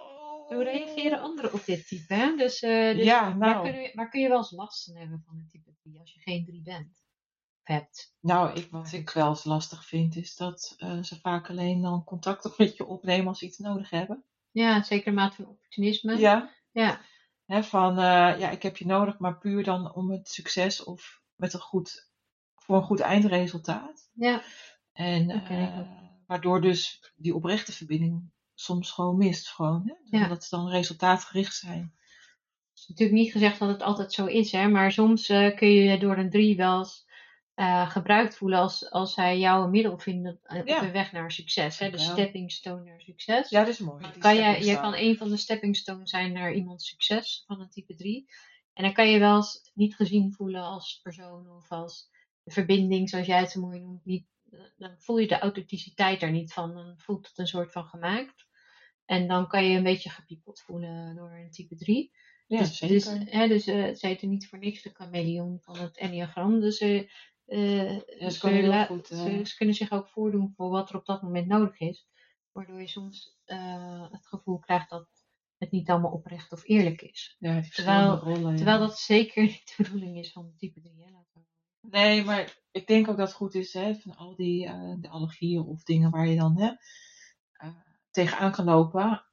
Hoe 0.46 0.64
reageren 0.64 1.20
anderen 1.20 1.52
op 1.52 1.64
dit 1.64 1.88
type? 1.88 2.14
Hè? 2.14 2.36
Dus, 2.36 2.60
eh, 2.60 2.94
dus 2.94 3.04
Ja, 3.04 3.36
waar, 3.36 3.54
nou. 3.54 3.70
kun 3.70 3.80
je, 3.80 3.90
waar 3.94 4.08
kun 4.08 4.20
je 4.20 4.28
wel 4.28 4.36
eens 4.36 4.50
last 4.50 4.84
van 4.84 4.96
hebben 4.96 5.22
van 5.26 5.36
een 5.36 5.48
type 5.48 5.70
3 5.82 5.98
als 5.98 6.12
je 6.14 6.20
geen 6.20 6.44
3 6.44 6.62
bent? 6.62 7.04
Hebt. 7.62 8.14
Nou, 8.20 8.52
ik, 8.54 8.70
wat 8.70 8.92
ik 8.92 9.10
wel 9.10 9.28
eens 9.28 9.44
lastig 9.44 9.86
vind, 9.86 10.16
is 10.16 10.36
dat 10.36 10.74
eh, 10.78 11.02
ze 11.02 11.20
vaak 11.20 11.50
alleen 11.50 11.80
dan 11.80 12.04
contact 12.04 12.54
met 12.58 12.76
je 12.76 12.86
opnemen 12.86 13.26
als 13.26 13.38
ze 13.38 13.44
iets 13.46 13.58
nodig 13.58 13.90
hebben. 13.90 14.24
Ja, 14.50 14.82
zeker 14.82 15.12
mate 15.14 15.36
van 15.36 15.46
opportunisme. 15.46 16.16
Ja. 16.18 16.54
Ja, 16.72 17.62
van, 17.62 17.98
eh, 17.98 18.38
ja, 18.38 18.50
ik 18.50 18.62
heb 18.62 18.76
je 18.76 18.86
nodig, 18.86 19.18
maar 19.18 19.38
puur 19.38 19.64
dan 19.64 19.94
om 19.94 20.10
het 20.10 20.28
succes 20.28 20.84
of 20.84 21.22
met 21.34 21.52
een 21.52 21.60
goed, 21.60 22.10
voor 22.54 22.76
een 22.76 22.82
goed 22.82 23.00
eindresultaat. 23.00 24.10
ja. 24.12 24.42
En 24.92 25.42
waardoor 26.26 26.60
dus 26.60 27.12
die 27.16 27.34
oprechte 27.34 27.72
verbinding 27.72 28.30
soms 28.56 28.90
gewoon 28.90 29.16
mist. 29.16 29.48
Gewoon, 29.48 29.82
hè? 29.84 30.18
Ja. 30.18 30.22
Omdat 30.24 30.44
ze 30.44 30.56
dan 30.56 30.68
resultaatgericht 30.68 31.54
zijn. 31.54 31.94
Het 32.70 32.78
is 32.84 32.86
natuurlijk 32.86 33.18
niet 33.18 33.32
gezegd 33.32 33.58
dat 33.58 33.68
het 33.68 33.82
altijd 33.82 34.12
zo 34.12 34.26
is, 34.26 34.52
hè, 34.52 34.68
maar 34.68 34.92
soms 34.92 35.28
eh, 35.28 35.56
kun 35.56 35.68
je 35.68 35.98
door 35.98 36.16
een 36.16 36.30
3 36.30 36.56
wel 36.56 36.78
eens 36.78 37.04
eh, 37.54 37.90
gebruikt 37.90 38.36
voelen 38.36 38.58
als, 38.58 38.90
als 38.90 39.14
zij 39.14 39.38
jou 39.38 39.64
een 39.64 39.70
middel 39.70 39.98
vinden 39.98 40.40
eh, 40.42 40.64
Ja. 40.64 40.74
op 40.76 40.80
de 40.80 40.90
weg 40.90 41.12
naar 41.12 41.30
succes. 41.32 41.78
Hè? 41.78 41.90
De 41.90 41.98
Ja. 41.98 42.02
stepping 42.12 42.52
stone 42.52 42.82
naar 42.84 43.00
succes. 43.00 43.48
Ja, 43.48 43.60
dat 43.60 43.68
is 43.68 43.78
mooi. 43.78 44.02
Dan 44.02 44.18
kan 44.18 44.36
jij, 44.36 44.62
stone. 44.62 44.80
kan 44.80 44.94
een 44.94 45.16
van 45.16 45.28
de 45.28 45.36
stepping 45.36 45.76
stones 45.76 46.10
zijn 46.10 46.32
naar 46.32 46.52
iemands 46.54 46.88
succes 46.88 47.42
van 47.46 47.60
een 47.60 47.70
type 47.70 47.94
3. 47.94 48.26
En 48.72 48.82
dan 48.84 48.92
kan 48.92 49.08
je 49.08 49.18
wel 49.18 49.36
eens 49.36 49.70
niet 49.74 49.94
gezien 49.94 50.32
voelen 50.32 50.62
als 50.62 51.00
persoon 51.02 51.50
of 51.50 51.70
als 51.70 52.10
de 52.42 52.50
verbinding, 52.50 53.08
zoals 53.08 53.26
jij 53.26 53.38
het 53.38 53.50
zo 53.50 53.60
mooi 53.60 53.80
noemt. 53.80 54.04
Niet, 54.04 54.26
dan 54.76 54.94
voel 54.98 55.18
je 55.18 55.26
de 55.26 55.38
authenticiteit 55.38 56.22
er 56.22 56.30
niet 56.30 56.52
van. 56.52 56.74
Dan 56.74 56.94
voelt 56.96 57.28
het 57.28 57.38
een 57.38 57.46
soort 57.46 57.72
van 57.72 57.84
gemaakt. 57.84 58.45
En 59.06 59.26
dan 59.28 59.48
kan 59.48 59.64
je 59.64 59.76
een 59.76 59.82
beetje 59.82 60.10
gepiepeld 60.10 60.60
voelen 60.60 61.16
door 61.16 61.30
een 61.30 61.50
type 61.50 61.74
3. 61.76 62.12
Ja, 62.46 62.58
dus, 62.58 62.76
zeker. 62.76 62.94
Dus, 62.94 63.30
hè, 63.32 63.48
dus 63.48 63.66
eh, 63.66 63.94
ze 63.94 64.06
heten 64.06 64.28
niet 64.28 64.48
voor 64.48 64.58
niks 64.58 64.82
de 64.82 64.90
chameleon 64.92 65.58
van 65.60 65.78
het 65.78 65.96
enneagram. 65.98 66.60
Dus 66.60 66.76
ze, 66.78 67.10
eh, 67.46 67.92
Ja, 67.92 68.00
ze 68.18 68.30
ze, 68.30 68.38
kunnen 68.40 68.86
goed, 68.86 69.10
eh, 69.10 69.22
ze, 69.22 69.40
ze 69.44 69.56
kunnen 69.56 69.74
zich 69.74 69.90
ook 69.90 70.08
voordoen 70.08 70.52
voor 70.56 70.70
wat 70.70 70.88
er 70.90 70.96
op 70.96 71.06
dat 71.06 71.22
moment 71.22 71.46
nodig 71.46 71.78
is. 71.80 72.06
Waardoor 72.52 72.80
je 72.80 72.88
soms 72.88 73.38
eh, 73.44 74.10
het 74.12 74.26
gevoel 74.26 74.58
krijgt 74.58 74.90
dat 74.90 75.08
het 75.58 75.70
niet 75.70 75.88
allemaal 75.90 76.12
oprecht 76.12 76.52
of 76.52 76.62
eerlijk 76.68 77.02
is. 77.02 77.36
ja, 77.38 77.48
terwijl- 77.48 77.62
verschillende 77.64 78.16
rollen. 78.16 78.50
ja. 78.50 78.56
Terwijl 78.56 78.78
dat 78.78 78.98
zeker 78.98 79.42
niet 79.42 79.74
de 79.76 79.82
bedoeling 79.82 80.18
is 80.18 80.32
van 80.32 80.52
type 80.56 80.80
3. 80.80 80.94
Hè? 81.04 81.10
Nee, 81.80 82.24
maar 82.24 82.58
ik 82.70 82.86
denk 82.86 83.08
ook 83.08 83.16
dat 83.16 83.26
het 83.28 83.36
goed 83.36 83.54
is 83.54 83.72
hè, 83.72 83.94
van 83.94 84.16
al 84.16 84.36
die 84.36 84.66
eh, 84.66 84.94
de 85.00 85.08
allergieën 85.08 85.62
of 85.62 85.82
dingen 85.82 86.10
waar 86.10 86.26
je 86.28 86.36
dan 86.36 86.58
hè, 86.60 86.66
eh, 86.66 86.76
tegenaan 88.16 88.52
kan 88.52 88.64
lopen 88.64 89.24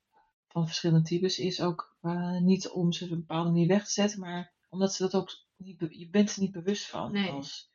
van 0.48 0.65
verschillende 0.65 1.08
types, 1.08 1.39
is 1.39 1.62
ook 1.62 1.96
eh, 2.02 2.38
niet 2.38 2.69
om 2.69 2.91
ze 2.91 3.04
op 3.04 3.12
een 3.12 3.17
bepaalde 3.17 3.50
manier 3.50 3.67
weg 3.67 3.86
te 3.86 3.91
zetten, 3.91 4.19
maar 4.19 4.52
omdat 4.69 4.93
ze 4.93 5.04
dat 5.04 5.15
ook 5.15 5.32
niet, 5.58 5.86
je 5.89 6.10
bent 6.10 6.36
er 6.36 6.41
niet 6.41 6.52
bewust 6.52 6.86
van. 6.86 7.12
Nee. 7.12 7.32
Als 7.32 7.72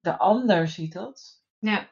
de 0.00 0.18
ander 0.18 0.68
ziet 0.68 0.92
dat. 0.92 1.42
Ja, 1.58 1.90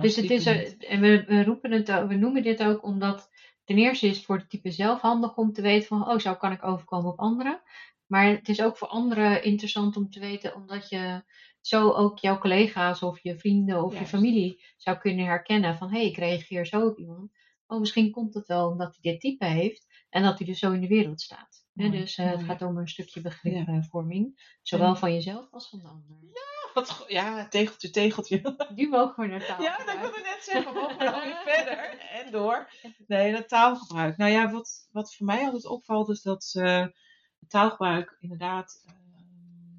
dus 0.00 0.16
het 0.16 0.30
is, 0.30 0.44
niet. 0.44 0.84
en 0.84 1.00
we, 1.00 1.24
we 1.26 1.44
roepen 1.44 1.72
het, 1.72 1.88
we 1.88 2.14
noemen 2.14 2.42
dit 2.42 2.62
ook 2.62 2.82
omdat 2.82 3.30
ten 3.64 3.78
eerste 3.78 4.06
is 4.06 4.16
het 4.16 4.26
voor 4.26 4.36
het 4.36 4.50
type 4.50 4.70
zelf 4.70 5.00
handig 5.00 5.36
om 5.36 5.52
te 5.52 5.62
weten 5.62 5.88
van, 5.88 6.08
oh, 6.08 6.18
zo 6.18 6.34
kan 6.34 6.52
ik 6.52 6.64
overkomen 6.64 7.12
op 7.12 7.18
anderen. 7.18 7.60
Maar 8.06 8.26
het 8.26 8.48
is 8.48 8.62
ook 8.62 8.76
voor 8.76 8.88
anderen 8.88 9.42
interessant 9.42 9.96
om 9.96 10.10
te 10.10 10.20
weten, 10.20 10.54
omdat 10.54 10.88
je 10.88 11.22
zo 11.60 11.90
ook 11.90 12.18
jouw 12.18 12.38
collega's 12.38 13.02
of 13.02 13.22
je 13.22 13.38
vrienden 13.38 13.84
of 13.84 13.98
je 13.98 14.06
familie 14.06 14.64
zou 14.76 14.98
kunnen 14.98 15.24
herkennen 15.24 15.76
van, 15.76 15.90
hé, 15.90 15.98
hey, 15.98 16.06
ik 16.06 16.16
reageer 16.16 16.66
zo 16.66 16.86
op 16.86 16.98
iemand. 16.98 17.30
Oh, 17.70 17.80
misschien 17.80 18.10
komt 18.10 18.34
het 18.34 18.46
wel 18.46 18.70
omdat 18.70 18.98
hij 19.00 19.12
dit 19.12 19.20
type 19.20 19.44
heeft 19.46 19.86
en 20.10 20.22
dat 20.22 20.38
hij 20.38 20.46
dus 20.46 20.58
zo 20.58 20.72
in 20.72 20.80
de 20.80 20.86
wereld 20.88 21.20
staat. 21.20 21.64
Mooi, 21.72 21.90
dus 21.90 22.16
eh, 22.16 22.30
het 22.30 22.42
gaat 22.42 22.62
om 22.62 22.76
een 22.78 22.88
stukje 22.88 23.20
begripvorming, 23.20 24.56
zowel 24.62 24.88
En- 24.88 24.96
van 24.96 25.12
jezelf 25.14 25.48
als 25.50 25.68
van 25.68 25.78
de 25.78 25.86
ander. 25.88 26.16
Wat 26.74 26.90
go- 26.90 27.04
ja, 27.08 27.48
tegeltje, 27.48 27.90
tegeltje. 27.90 28.56
Nu 28.74 28.88
mogen 28.88 29.22
we 29.22 29.30
naar 29.30 29.44
taal. 29.46 29.62
Ja, 29.62 29.76
dat 29.84 30.00
wilde 30.00 30.16
ik 30.18 30.24
net 30.24 30.38
zeggen. 30.42 30.74
Mogen 30.74 30.98
we 30.98 31.04
nog 31.04 31.24
weer 31.24 31.40
verder 31.54 31.98
en 31.98 32.30
door? 32.32 32.70
Nee, 33.06 33.32
dat 33.32 33.48
taalgebruik. 33.48 34.16
Nou 34.16 34.30
ja, 34.30 34.50
wat, 34.50 34.88
wat 34.92 35.14
voor 35.14 35.26
mij 35.26 35.44
altijd 35.44 35.66
opvalt 35.66 36.08
is 36.08 36.22
dat 36.22 36.52
eh, 36.56 36.86
taalgebruik 37.48 38.16
inderdaad 38.20 38.82
eh, 38.86 38.92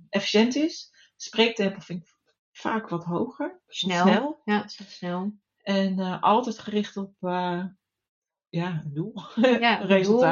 efficiënt 0.09 0.55
is. 0.55 0.93
Spreektempo 1.15 1.79
vind 1.79 2.01
ik 2.01 2.15
vaak 2.51 2.89
wat 2.89 3.03
hoger. 3.03 3.61
Snel. 3.67 4.05
snel. 4.07 4.41
Ja, 4.45 4.61
het 4.61 4.79
is 4.79 4.95
snel. 4.97 5.31
En 5.61 5.99
eh, 5.99 6.21
altijd 6.21 6.59
gericht 6.59 6.97
op 6.97 7.13
eh, 7.19 7.63
ja, 8.51 8.81
een 8.83 8.93
doel. 8.93 9.13
Ja, 9.35 9.81
Een 9.81 9.87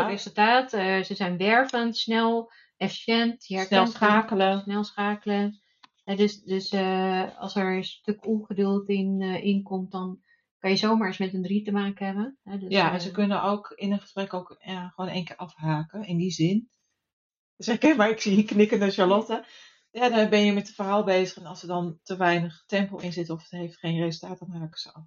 resultaat. 0.07 0.73
Eh, 0.73 1.03
ze 1.03 1.15
zijn 1.15 1.37
wervend, 1.37 1.97
snel, 1.97 2.51
efficiënt. 2.77 3.43
Snel 3.43 3.87
schakelen. 3.87 4.61
Snel 4.61 4.83
schakelen. 4.83 5.61
Eh, 6.03 6.17
dus 6.17 6.41
dus 6.41 6.69
eh, 6.69 7.37
als 7.37 7.55
er 7.55 7.75
een 7.75 7.83
stuk 7.83 8.25
ongeduld 8.25 8.89
in, 8.89 9.21
in 9.21 9.63
komt, 9.63 9.91
dan 9.91 10.21
kan 10.57 10.69
je 10.69 10.75
zomaar 10.75 11.07
eens 11.07 11.17
met 11.17 11.33
een 11.33 11.43
3 11.43 11.63
te 11.63 11.71
maken 11.71 12.05
hebben. 12.05 12.37
Dus, 12.43 12.69
Ja, 12.69 12.93
en 12.93 13.01
ze 13.01 13.11
kunnen 13.11 13.43
ook 13.43 13.71
in 13.75 13.91
een 13.91 13.99
gesprek 13.99 14.33
ook 14.33 14.57
gewoon 14.59 15.09
één 15.09 15.25
keer 15.25 15.35
afhaken. 15.35 16.03
In 16.03 16.17
die 16.17 16.31
zin. 16.31 16.69
Dus 17.57 17.67
herken 17.67 17.97
maar, 17.97 18.09
ik 18.09 18.21
zie 18.21 18.37
je 18.37 18.43
knikkende 18.43 18.91
Charlotte. 18.91 19.45
Ja, 19.91 20.09
dan 20.09 20.29
ben 20.29 20.45
je 20.45 20.53
met 20.53 20.67
het 20.67 20.75
verhaal 20.75 21.03
bezig. 21.03 21.37
En 21.37 21.45
als 21.45 21.61
er 21.61 21.67
dan 21.67 21.99
te 22.03 22.17
weinig 22.17 22.63
tempo 22.65 22.97
in 22.97 23.13
zit 23.13 23.29
of 23.29 23.41
het 23.41 23.51
heeft 23.51 23.77
geen 23.77 23.97
resultaat, 23.97 24.39
dan 24.39 24.51
haken 24.51 24.79
ze 24.79 24.93
af. 24.93 25.03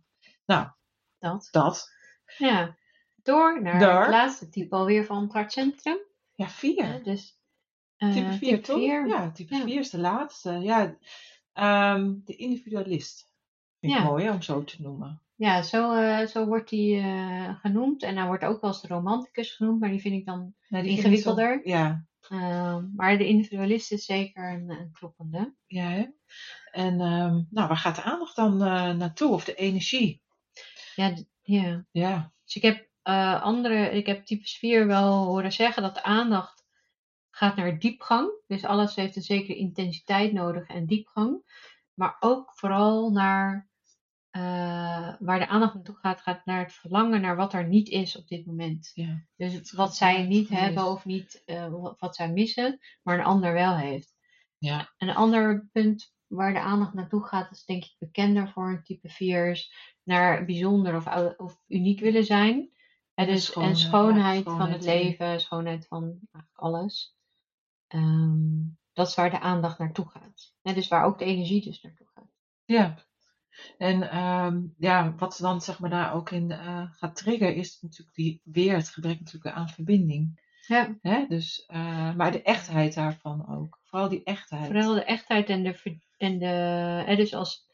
Nou, 0.46 0.68
dat. 1.18 1.48
dat. 1.50 1.90
Ja. 2.38 2.76
Door 3.22 3.62
naar 3.62 3.78
Door. 3.80 4.00
het 4.00 4.10
laatste 4.10 4.48
type 4.48 4.74
alweer 4.74 5.04
van 5.04 5.22
het 5.22 5.32
hartcentrum. 5.32 5.98
Ja, 6.34 6.48
vier. 6.48 7.00
Dus, 7.02 7.38
eh, 7.96 8.10
type 8.12 8.32
4, 8.32 8.62
toch? 8.62 8.76
vier. 8.78 9.06
Ja, 9.06 9.30
type 9.32 9.54
Ja. 9.56 9.62
4 9.62 9.78
is 9.80 9.90
de 9.90 9.98
laatste. 9.98 10.50
Ja, 10.52 10.96
ehm, 11.52 12.14
de 12.24 12.36
individualist. 12.36 13.30
Vind 13.80 13.92
ik 13.92 13.98
Ja. 13.98 14.04
mooi 14.04 14.30
om 14.30 14.42
zo 14.42 14.64
te 14.64 14.82
noemen. 14.82 15.20
Ja, 15.34 15.62
zo, 15.62 15.92
eh, 15.94 16.26
zo 16.26 16.46
wordt 16.46 16.68
die 16.70 16.96
eh, 16.98 17.58
genoemd. 17.60 18.02
En 18.02 18.16
hij 18.16 18.26
wordt 18.26 18.44
ook 18.44 18.60
wel 18.60 18.70
eens 18.70 18.80
de 18.80 18.88
romanticus 18.88 19.50
genoemd, 19.52 19.80
maar 19.80 19.90
die 19.90 20.00
vind 20.00 20.14
ik 20.14 20.26
dan 20.26 20.54
Nee, 20.68 20.84
Ingewikkelder. 20.86 21.60
zo- 21.64 21.68
ja, 21.70 22.04
Ehm, 22.28 22.84
maar 22.96 23.18
de 23.18 23.26
individualist 23.26 23.92
is 23.92 24.04
zeker 24.04 24.52
een, 24.52 24.70
een 24.70 24.90
kloppende. 24.92 25.54
Ja, 25.66 25.84
hè? 25.88 26.04
En 26.70 27.00
ehm, 27.00 27.34
nou, 27.50 27.68
waar 27.68 27.76
gaat 27.76 27.96
de 27.96 28.02
aandacht 28.02 28.36
dan 28.36 28.52
eh, 28.62 28.90
naartoe? 28.94 29.32
Of 29.32 29.44
de 29.44 29.54
energie? 29.54 30.22
Ja, 30.94 31.14
ja. 31.42 31.84
Ja, 31.90 32.32
Dus 32.44 32.56
ik 32.56 32.62
heb 32.62 32.88
eh, 33.02 33.42
andere, 33.42 33.90
ik 33.90 34.06
heb 34.06 34.24
type 34.24 34.44
4 34.48 34.86
wel 34.86 35.24
horen 35.24 35.52
zeggen 35.52 35.82
dat 35.82 35.94
de 35.94 36.02
aandacht 36.02 36.64
gaat 37.30 37.56
naar 37.56 37.78
diepgang. 37.78 38.30
Dus 38.46 38.64
alles 38.64 38.94
heeft 38.94 39.16
een 39.16 39.22
zekere 39.22 39.58
intensiteit 39.58 40.32
nodig 40.32 40.66
en 40.68 40.86
diepgang. 40.86 41.42
Maar 41.94 42.16
ook 42.20 42.52
vooral 42.54 43.10
naar 43.10 43.70
eh, 44.30 45.14
waar 45.18 45.38
de 45.38 45.46
aandacht 45.48 45.74
naartoe 45.74 45.94
gaat, 45.96 46.20
gaat 46.20 46.44
naar 46.44 46.62
het 46.62 46.72
verlangen 46.72 47.20
naar 47.20 47.36
wat 47.36 47.52
er 47.52 47.68
niet 47.68 47.88
is 47.88 48.16
op 48.16 48.28
dit 48.28 48.46
moment. 48.46 48.90
ja. 48.94 49.24
Dus 49.36 49.72
wat 49.72 49.96
zij 49.96 50.22
niet 50.26 50.48
hebben 50.48 50.84
of 50.86 51.04
niet, 51.04 51.42
eh, 51.44 51.68
wat- 51.98 52.14
zij 52.16 52.32
missen, 52.32 52.78
maar 53.02 53.18
een 53.18 53.24
ander 53.24 53.52
wel 53.52 53.76
heeft. 53.76 54.14
Ja, 54.58 54.92
Een 54.98 55.14
ander 55.14 55.68
punt 55.72 56.14
waar 56.26 56.52
de 56.52 56.60
aandacht 56.60 56.94
naartoe 56.94 57.26
gaat, 57.26 57.50
is 57.50 57.64
denk 57.64 57.84
ik 57.84 57.94
bekender 57.98 58.48
voor 58.48 58.68
een 58.68 58.82
type 58.82 59.08
4, 59.08 59.50
is 59.50 59.74
naar 60.02 60.44
bijzonder 60.44 60.96
of, 60.96 61.36
of 61.36 61.62
uniek 61.68 62.00
willen 62.00 62.24
zijn. 62.24 62.70
En, 63.14 63.26
dus, 63.26 63.44
schoonheid, 63.44 63.76
en 63.76 63.82
ja, 63.82 63.88
schoonheid 63.88 64.44
van 64.44 64.70
het 64.70 64.84
leven, 64.84 65.40
schoonheid 65.40 65.86
van 65.86 66.02
eigenlijk 66.02 66.58
alles. 66.58 67.16
Ehm, 67.86 68.60
dat 68.92 69.08
is 69.08 69.14
waar 69.14 69.30
de 69.30 69.40
aandacht 69.40 69.78
naartoe 69.78 70.08
gaat. 70.08 70.54
En 70.62 70.74
dus 70.74 70.88
waar 70.88 71.04
ook 71.04 71.18
de 71.18 71.24
energie 71.24 71.62
dus 71.62 71.82
naartoe 71.82 72.06
gaat. 72.14 72.30
ja. 72.64 72.94
En 73.78 74.10
ehm, 74.10 74.62
ja, 74.78 75.14
wat 75.16 75.38
dan 75.40 75.60
zeg 75.60 75.78
maar 75.78 75.90
daar 75.90 76.14
ook 76.14 76.30
in 76.30 76.50
eh, 76.50 76.92
gaat 76.92 77.16
triggeren, 77.16 77.54
is 77.54 77.80
natuurlijk 77.80 78.16
die, 78.16 78.40
weer 78.44 78.74
het 78.74 78.88
gebrek 78.88 79.18
natuurlijk 79.18 79.54
aan 79.54 79.68
verbinding. 79.68 80.40
Ja, 80.66 80.98
Hè? 81.00 81.26
Dus, 81.28 81.64
eh, 81.66 82.14
maar 82.14 82.32
de 82.32 82.42
echtheid 82.42 82.94
daarvan 82.94 83.48
ook. 83.48 83.80
Vooral 83.84 84.08
die 84.08 84.24
echtheid. 84.24 84.66
vooral 84.66 84.94
de 84.94 85.04
echtheid 85.04 85.48
en 85.48 85.62
de, 85.62 85.98
en 86.16 86.38
de 86.38 87.16
dus 87.16 87.34
als 87.34 87.66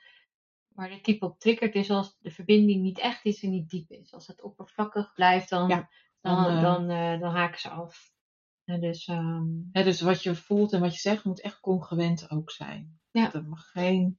waar 0.78 0.88
de 0.88 1.00
type 1.00 1.24
op 1.24 1.38
triggert 1.38 1.74
is 1.74 1.90
als 1.90 2.16
de 2.20 2.30
verbinding 2.30 2.82
niet 2.82 2.98
echt 2.98 3.24
is 3.24 3.42
en 3.42 3.50
niet 3.50 3.70
diep 3.70 3.90
is. 3.90 4.12
Als 4.12 4.26
het 4.26 4.42
oppervlakkig 4.42 5.12
blijft, 5.12 5.48
dan, 5.48 5.68
Ja, 5.68 5.88
dan, 6.20 6.42
dan, 6.42 6.62
dan, 6.62 6.90
eh, 6.90 7.20
dan 7.20 7.34
haken 7.34 7.60
ze 7.60 7.68
af. 7.68 8.12
En 8.64 8.80
dus, 8.80 9.06
ehm, 9.06 9.44
dus 9.72 10.00
wat 10.00 10.22
je 10.22 10.34
voelt 10.34 10.72
en 10.72 10.80
wat 10.80 10.92
je 10.94 11.00
zegt 11.00 11.24
moet 11.24 11.40
echt 11.40 11.60
congruent 11.60 12.30
ook 12.30 12.50
zijn. 12.50 13.00
Ja. 13.10 13.34
Er 13.34 13.44
mag 13.44 13.70
geen 13.70 14.18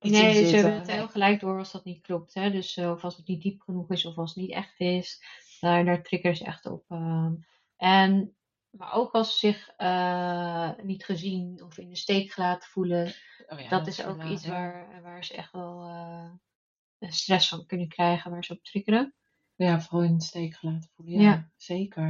iets 0.00 0.18
nee, 0.18 0.32
ze 0.32 0.38
zitten. 0.38 0.60
hebben 0.60 0.80
het 0.80 0.90
heel 0.90 1.08
gelijk 1.08 1.40
door 1.40 1.58
als 1.58 1.72
dat 1.72 1.84
niet 1.84 2.02
klopt. 2.02 2.34
Hè? 2.34 2.50
Dus 2.50 2.76
eh, 2.76 2.90
of 2.90 3.04
als 3.04 3.16
het 3.16 3.26
niet 3.26 3.42
diep 3.42 3.60
genoeg 3.60 3.90
is 3.90 4.06
of 4.06 4.16
als 4.16 4.34
het 4.34 4.44
niet 4.44 4.52
echt 4.52 4.80
is. 4.80 5.22
Daar, 5.60 5.84
daar 5.84 6.02
triggeren 6.02 6.36
ze 6.36 6.44
echt 6.44 6.66
op. 6.66 6.84
ehm. 6.88 7.34
en, 7.76 8.34
maar 8.70 8.92
ook 8.92 9.12
als 9.12 9.38
ze 9.38 9.46
zich 9.46 9.72
niet 10.84 11.04
gezien 11.04 11.62
of 11.64 11.78
in 11.78 11.88
de 11.88 11.96
steek 11.96 12.30
gelaten 12.32 12.68
voelen. 12.68 13.14
Oh 13.52 13.60
ja, 13.60 13.68
dat 13.68 13.86
is 13.86 14.04
ook 14.04 14.24
iets 14.24 14.44
ja. 14.44 14.50
waar, 14.50 15.02
waar 15.02 15.24
ze 15.24 15.34
echt 15.34 15.52
wel 15.52 15.82
eh, 15.84 17.10
stress 17.10 17.48
van 17.48 17.66
kunnen 17.66 17.88
krijgen. 17.88 18.30
Waar 18.30 18.44
ze 18.44 18.52
op 18.52 18.64
triggeren. 18.64 19.14
Ja, 19.56 19.80
vooral 19.80 20.08
in 20.08 20.16
de 20.16 20.24
steek 20.24 20.54
gelaten 20.54 20.90
voelen. 20.94 21.20
Ja, 21.20 21.30
Ja. 21.30 21.50
zeker. 21.56 22.02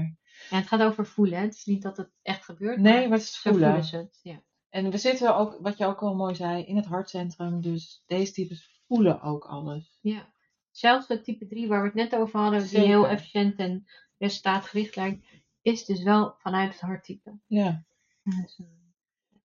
En 0.50 0.58
het 0.58 0.66
gaat 0.66 0.82
over 0.82 1.06
voelen. 1.06 1.38
Hè? 1.38 1.44
Het 1.44 1.54
is 1.54 1.64
niet 1.64 1.82
dat 1.82 1.96
het 1.96 2.10
echt 2.22 2.44
gebeurt. 2.44 2.78
Nee, 2.78 3.08
maar 3.08 3.18
het 3.18 3.26
is 3.26 3.38
voelen. 3.38 3.68
voelen 3.68 3.84
ze 3.84 3.96
het. 3.96 4.18
Ja. 4.22 4.42
En 4.68 4.90
we 4.90 4.98
zitten 4.98 5.36
ook, 5.36 5.58
wat 5.60 5.78
je 5.78 5.86
ook 5.86 6.00
al 6.00 6.14
mooi 6.14 6.34
zei, 6.34 6.64
in 6.64 6.76
het 6.76 6.86
hartcentrum. 6.86 7.60
Dus 7.60 8.02
deze 8.06 8.32
types 8.32 8.82
voelen 8.86 9.22
ook 9.22 9.44
alles. 9.44 9.98
Ja. 10.00 10.32
Zelfs 10.70 11.08
het 11.08 11.24
type 11.24 11.46
3 11.46 11.68
waar 11.68 11.80
we 11.80 11.86
het 11.86 11.94
net 12.10 12.14
over 12.14 12.40
hadden, 12.40 12.68
die 12.68 12.78
heel 12.78 13.08
efficiënt 13.08 13.56
en 13.58 13.86
resultaatgericht 14.18 14.96
lijkt, 14.96 15.26
is 15.62 15.84
dus 15.84 16.02
wel 16.02 16.34
vanuit 16.38 16.72
het 16.72 16.80
harttype. 16.80 17.38
Ja. 17.46 17.84
Dus, 18.22 18.60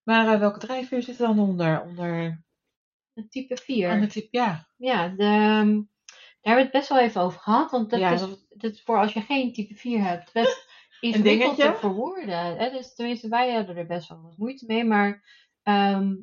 Maar 0.06 0.40
welke 0.40 0.60
drijfveer 0.60 1.04
zit 1.04 1.20
er 1.20 1.28
dan 1.28 1.40
onder? 1.40 1.82
Onder 1.82 2.44
type 3.30 3.58
4. 3.58 3.90
ander 3.90 4.10
type, 4.10 4.28
ja. 4.32 4.68
Ja, 4.76 5.08
de, 5.08 5.24
ehm, 5.24 5.82
daar 6.42 6.54
hebben 6.56 6.56
we 6.56 6.62
het 6.62 6.72
best 6.72 6.90
wel 6.90 7.00
even 7.00 7.22
over 7.22 7.40
gehad, 7.40 7.72
want 7.72 7.90
dat, 7.90 8.00
Ja, 8.00 8.12
is, 8.12 8.20
dat- 8.20 8.46
dat 8.50 8.72
is 8.72 8.82
voor 8.82 8.98
als 8.98 9.14
je 9.14 9.22
geen 9.22 9.54
type 9.54 9.76
4 9.76 10.04
hebt 10.04 10.34
best 10.34 10.68
ingewikkeld 11.00 11.56
te 11.58 11.76
verwoorden. 11.80 12.58
Hè? 12.58 12.70
Dus 12.70 12.96
tenminste, 12.96 13.28
wij 13.28 13.54
hadden 13.54 13.78
er 13.78 13.86
best 13.86 14.10
wel 14.10 14.22
wat 14.22 14.38
moeite 14.38 14.66
mee, 14.66 14.84
maar 14.84 15.24
ehm, 15.64 16.16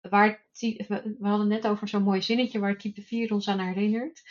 waar 0.00 0.46
we 0.60 1.16
hadden 1.20 1.48
net 1.48 1.66
over 1.66 1.88
zo'n 1.88 2.02
mooi 2.02 2.22
zinnetje 2.22 2.58
waar 2.58 2.76
type 2.78 3.02
4 3.02 3.32
ons 3.32 3.48
aan 3.48 3.58
herinnert. 3.58 4.22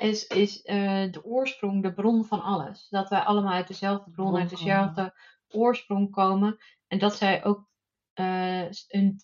is 0.00 0.26
is 0.26 0.62
eh, 0.62 1.10
de 1.10 1.24
oorsprong, 1.24 1.82
de 1.82 1.92
bron 1.92 2.24
van 2.24 2.42
alles. 2.42 2.88
Dat 2.88 3.08
wij 3.08 3.20
allemaal 3.20 3.52
uit 3.52 3.68
dezelfde 3.68 4.10
bron, 4.10 4.26
Bron 4.26 4.40
uit 4.40 4.50
dezelfde 4.50 5.14
oorsprong 5.48 6.10
komen. 6.10 6.58
En 6.88 6.98
dat 6.98 7.16
zij 7.16 7.44
ook 7.44 7.70
eh, 8.14 8.64
een 8.88 9.20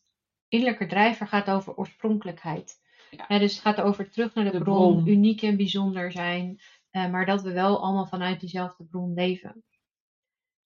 innerlijke 0.49 0.87
drijver 0.87 1.27
gaat 1.27 1.51
over 1.51 1.75
oorspronkelijkheid. 1.77 2.81
Ja. 3.29 3.39
Dus 3.39 3.53
het 3.53 3.61
gaat 3.61 3.81
over 3.81 4.11
terug 4.11 4.35
naar 4.35 4.45
de, 4.45 4.51
De 4.51 4.59
bron, 4.59 4.93
bron. 4.95 5.07
uniek 5.09 5.43
en 5.43 5.57
bijzonder 5.57 6.13
zijn. 6.13 6.61
eh, 6.91 7.11
maar 7.11 7.27
dat 7.27 7.43
we 7.43 7.53
wel 7.53 7.83
allemaal 7.83 8.07
vanuit 8.07 8.41
diezelfde 8.41 8.85
bron 8.85 9.15
leven. 9.15 9.65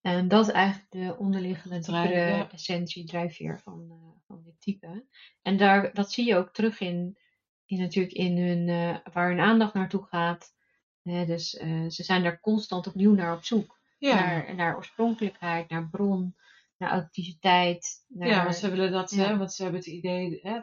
En 0.00 0.28
dat 0.28 0.46
is 0.46 0.52
eigenlijk 0.52 0.90
de 0.90 1.16
onderliggende 1.18 1.78
Drijf- 1.78 2.10
ja. 2.36 2.50
essentie, 2.50 3.04
drijfveer 3.04 3.60
van, 3.60 3.86
eh, 3.90 3.96
van 4.26 4.42
dit 4.44 4.60
type. 4.60 5.04
En 5.42 5.56
daar, 5.56 5.94
dat 5.94 6.12
zie 6.12 6.26
je 6.26 6.36
ook 6.36 6.52
terug 6.52 6.80
in, 6.80 7.18
in 7.64 7.78
natuurlijk 7.78 8.14
in 8.14 8.38
hun, 8.38 8.66
waar 9.12 9.28
hun 9.28 9.40
aandacht 9.40 9.74
naartoe 9.74 10.04
gaat. 10.04 10.54
Dus 11.02 11.50
ze 11.88 12.02
zijn 12.02 12.22
daar 12.22 12.40
constant 12.40 12.86
opnieuw 12.86 13.14
naar 13.14 13.34
op 13.36 13.44
zoek. 13.44 13.80
Ja. 13.98 14.14
Naar, 14.14 14.54
naar 14.54 14.76
oorspronkelijkheid, 14.76 15.68
naar 15.68 15.88
bron, 15.88 16.36
naar 16.82 16.90
authenticiteit. 16.90 18.04
Naar, 18.08 18.28
Ja, 18.28 18.42
want 18.42 18.56
ze 18.56 18.70
willen 18.70 18.92
dat, 18.92 19.10
hè, 19.10 19.36
want 19.36 19.52
ze 19.52 19.62
hebben 19.62 19.80
het 19.80 19.88
idee, 19.88 20.38
hè, 20.42 20.60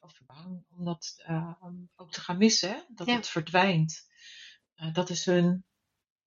of 0.00 0.20
bang 0.26 0.64
om 0.76 0.84
dat 0.84 1.14
eh, 1.26 1.54
ook 1.96 2.12
te 2.12 2.20
gaan 2.20 2.38
missen, 2.38 2.70
hè, 2.70 2.78
dat 2.88 3.06
het 3.06 3.28
verdwijnt. 3.28 4.10
Eh, 4.74 4.92
dat 4.94 5.10
is 5.10 5.24
hun, 5.24 5.64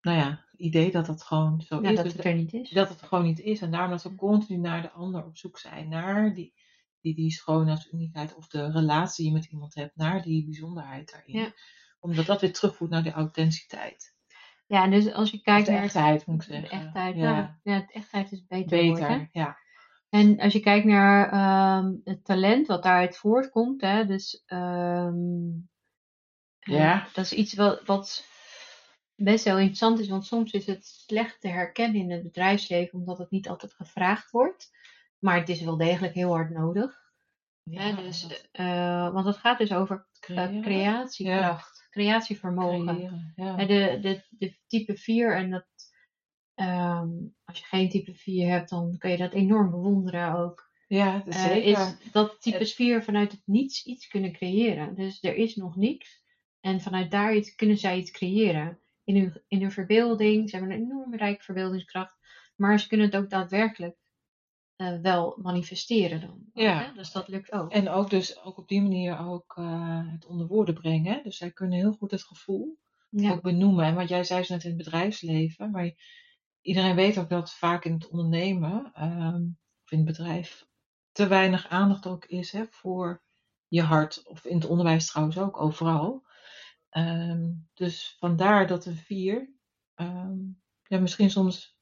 nou 0.02 0.18
ja, 0.18 0.46
idee 0.56 0.92
dat 0.92 1.06
dat 1.06 1.24
gewoon 1.24 1.62
zo 1.62 1.82
ja, 1.82 1.90
is. 1.90 1.96
dat 1.96 2.06
Dus 2.06 2.14
het 2.14 2.26
er 2.26 2.34
niet 2.36 2.54
is. 2.54 2.70
dat 2.70 2.90
het 2.90 3.02
gewoon 3.02 3.24
niet 3.24 3.40
is. 3.40 3.62
En 3.62 3.72
daarom 3.72 3.90
dat 3.90 4.02
ze 4.02 4.16
continu 4.16 4.60
naar 4.60 4.82
de 4.82 4.92
ander 4.92 5.26
op 5.26 5.38
zoek 5.38 5.60
zijn, 5.60 5.90
naar 5.90 6.34
die, 6.34 6.54
die, 7.00 7.16
die 7.16 7.32
schoonheid, 7.32 7.88
uniekheid 7.92 8.36
of 8.36 8.48
de 8.48 8.72
relatie 8.72 9.24
die 9.24 9.34
je 9.34 9.40
met 9.40 9.52
iemand 9.52 9.76
hebt, 9.76 9.96
naar 9.96 10.22
die 10.22 10.46
bijzonderheid 10.46 11.12
daarin. 11.12 11.38
Ja. 11.40 11.54
Omdat 12.00 12.26
dat 12.26 12.42
weer 12.42 12.54
terugvoert 12.54 12.90
naar 12.92 13.04
de 13.04 13.12
authenticiteit. 13.12 14.15
Ja, 14.68 14.84
en 14.84 14.92
dus 14.92 15.14
als 15.14 15.32
je 15.32 15.42
kijkt 15.42 15.66
de 15.66 15.72
naar 15.72 15.84
echtheid, 15.84 16.26
moet 16.26 16.42
ik 16.44 16.48
de 16.48 16.54
zeggen. 16.54 16.80
echtheid, 16.86 17.16
Ja. 17.16 17.30
ja. 17.38 17.60
ja, 17.64 17.80
de 17.80 17.94
echtheid 17.94 18.32
is 18.32 18.46
beter, 18.48 18.86
woord? 18.86 19.00
Beter, 19.00 19.30
ja. 19.32 19.58
En 20.10 20.40
als 20.40 20.54
je 20.54 20.60
kijkt 20.60 20.86
naar 20.86 21.32
ehm, 21.32 21.94
het 22.04 22.26
talent 22.26 22.68
wat 22.68 22.84
daaruit 22.84 23.18
voortkomt, 23.18 23.82
hè, 23.82 24.06
dus 24.06 24.44
ehm, 24.46 25.16
eh, 26.60 26.74
Ja. 26.74 27.08
dat 27.14 27.26
is 27.26 27.34
iets 27.34 27.54
wat, 27.54 27.86
wat 27.86 28.26
best 29.16 29.44
wel 29.44 29.58
interessant 29.58 30.00
is, 30.00 30.08
want 30.08 30.26
soms 30.26 30.52
is 30.52 30.66
het 30.66 30.86
slecht 30.86 31.42
te 31.42 31.48
herkennen 31.48 32.02
in 32.02 32.12
het 32.12 32.24
bedrijfsleven, 32.24 33.00
omdat 33.00 33.18
het 33.18 33.30
niet 33.32 33.50
altijd 33.50 33.74
gevraagd 33.74 34.32
wordt. 34.32 34.70
Maar 35.20 35.40
het 35.40 35.50
is 35.50 35.62
wel 35.62 35.78
degelijk 35.78 36.14
heel 36.14 36.32
hard 36.32 36.50
nodig. 36.50 37.04
Hè, 37.64 37.88
Ja, 37.88 37.96
dus, 37.96 38.22
dat 38.22 38.48
eh, 38.52 39.14
want 39.14 39.26
het 39.26 39.38
gaat 39.38 39.58
dus 39.58 39.74
over 39.74 40.08
eh, 40.20 40.62
creatiekracht, 40.62 41.75
creatievermogen. 41.96 42.86
creëren, 42.86 43.34
ja. 43.36 43.66
De, 43.66 43.98
de, 44.02 44.26
de 44.30 44.58
type 44.68 44.98
4 44.98 45.36
en 45.36 45.50
dat, 45.50 45.68
ehm, 46.54 47.10
als 47.44 47.60
je 47.60 47.66
geen 47.66 47.90
type 47.90 48.14
4 48.14 48.50
hebt, 48.50 48.70
dan 48.70 48.98
kun 48.98 49.12
je 49.12 49.18
dat 49.18 49.34
enorm 49.34 49.70
bewonderen 49.72 50.34
ook. 50.34 50.70
Ja, 50.88 51.18
dat 51.18 51.28
is 51.28 51.44
Eh, 51.44 51.66
is 51.66 52.12
dat 52.12 52.42
type 52.42 52.66
4 52.66 53.04
vanuit 53.04 53.32
het 53.32 53.42
niets 53.46 53.86
iets 53.86 54.08
kunnen 54.08 54.32
creëren. 54.32 54.96
Dus 54.96 55.24
er 55.24 55.36
is 55.36 55.56
nog 55.56 55.76
niks. 55.76 56.24
En 56.60 56.82
vanuit 56.82 57.12
daar 57.12 57.36
iets, 57.36 57.56
kunnen 57.56 57.78
zij 57.78 57.98
iets 57.98 58.12
creëren. 58.12 58.80
In 59.04 59.16
hun, 59.16 59.44
in 59.48 59.62
hun 59.62 59.72
verbeelding. 59.72 60.50
Ze 60.50 60.56
hebben 60.56 60.76
een 60.76 60.84
enorme 60.84 61.18
rijke 61.18 61.44
verbeeldingskracht. 61.44 62.18
Maar 62.56 62.80
ze 62.80 62.88
kunnen 62.88 63.06
het 63.06 63.16
ook 63.16 63.30
daadwerkelijk 63.30 63.98
eh, 64.76 65.00
wel 65.02 65.38
manifesteren 65.42 66.22
dan. 66.22 66.46
Ja. 66.54 66.84
Hè? 66.84 66.94
Dus 66.94 67.12
dat 67.12 67.28
lukt 67.28 67.52
ook. 67.52 67.72
En 67.72 67.90
ook 67.90 68.10
dus 68.10 68.42
ook 68.44 68.58
op 68.58 68.68
die 68.68 68.82
manier 68.82 69.20
ook 69.20 69.54
eh, 69.58 70.12
het 70.12 70.26
onder 70.26 70.48
woorden 70.48 70.74
brengen. 70.74 71.24
Dus 71.24 71.38
zij 71.38 71.52
kunnen 71.52 71.78
heel 71.80 71.94
goed 71.94 72.12
het 72.12 72.24
gevoel 72.24 72.80
ja. 73.10 73.32
ook 73.32 73.42
benoemen. 73.42 73.86
En 73.86 73.96
wat 73.96 74.10
jij 74.10 74.24
zei 74.24 74.44
zo 74.44 74.54
net 74.54 74.64
in 74.64 74.70
het 74.70 74.78
bedrijfsleven. 74.78 75.72
Maar 75.72 75.92
iedereen 76.62 76.96
weet 76.96 77.18
ook 77.18 77.30
dat 77.30 77.54
vaak 77.54 77.86
in 77.86 77.94
het 77.94 78.08
ondernemen 78.10 78.92
ehm, 78.94 79.44
of 79.84 79.92
in 79.92 79.98
het 79.98 80.06
bedrijf 80.06 80.66
te 81.12 81.28
weinig 81.28 81.68
aandacht 81.68 82.08
ook 82.08 82.26
is 82.26 82.52
hè, 82.52 82.66
voor 82.70 83.24
je 83.68 83.82
hart. 83.82 84.28
Of 84.28 84.46
in 84.46 84.56
het 84.56 84.66
onderwijs 84.66 85.08
trouwens 85.08 85.38
ook, 85.38 85.62
overal. 85.62 86.24
Ehm, 86.90 87.52
dus 87.74 88.16
vandaar 88.20 88.68
dat 88.68 88.86
een 88.86 88.96
vier 88.98 89.54
ehm, 89.94 90.38
ja, 90.84 91.00
misschien 91.00 91.30
soms 91.30 91.78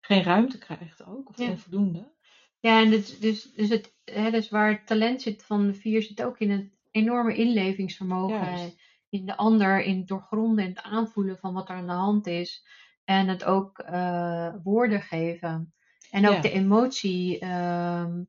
geen 0.00 0.22
ruimte 0.22 0.58
krijgt 0.58 1.04
ook. 1.04 1.28
Of 1.28 1.38
Ja. 1.38 1.50
onvoldoende. 1.50 2.16
Ja, 2.60 2.80
en 2.82 2.90
dus, 2.90 3.18
dus, 3.18 3.52
dus, 3.52 3.68
het, 3.68 3.94
hè, 4.04 4.30
dus 4.30 4.48
waar 4.48 4.70
het 4.70 4.86
talent 4.86 5.22
zit 5.22 5.44
van 5.44 5.66
de 5.66 5.74
vier 5.74 6.02
zit 6.02 6.22
ook 6.22 6.38
in 6.38 6.50
het 6.50 6.70
enorme 6.90 7.34
inlevingsvermogen. 7.34 8.54
Juist. 8.54 8.86
In 9.08 9.26
de 9.26 9.36
ander, 9.36 9.82
in 9.82 9.98
het 9.98 10.08
doorgronden 10.08 10.64
en 10.64 10.70
het 10.70 10.82
aanvoelen 10.82 11.38
van 11.38 11.54
wat 11.54 11.68
er 11.68 11.74
aan 11.76 11.86
de 11.86 11.92
hand 11.92 12.26
is. 12.26 12.66
En 13.04 13.28
het 13.28 13.44
ook 13.44 13.78
eh, 13.78 14.54
woorden 14.62 15.02
geven. 15.02 15.74
En 16.10 16.26
ook 16.28 16.34
Ja. 16.34 16.40
de 16.40 16.50
emotie. 16.50 17.38
ehm 17.38 18.22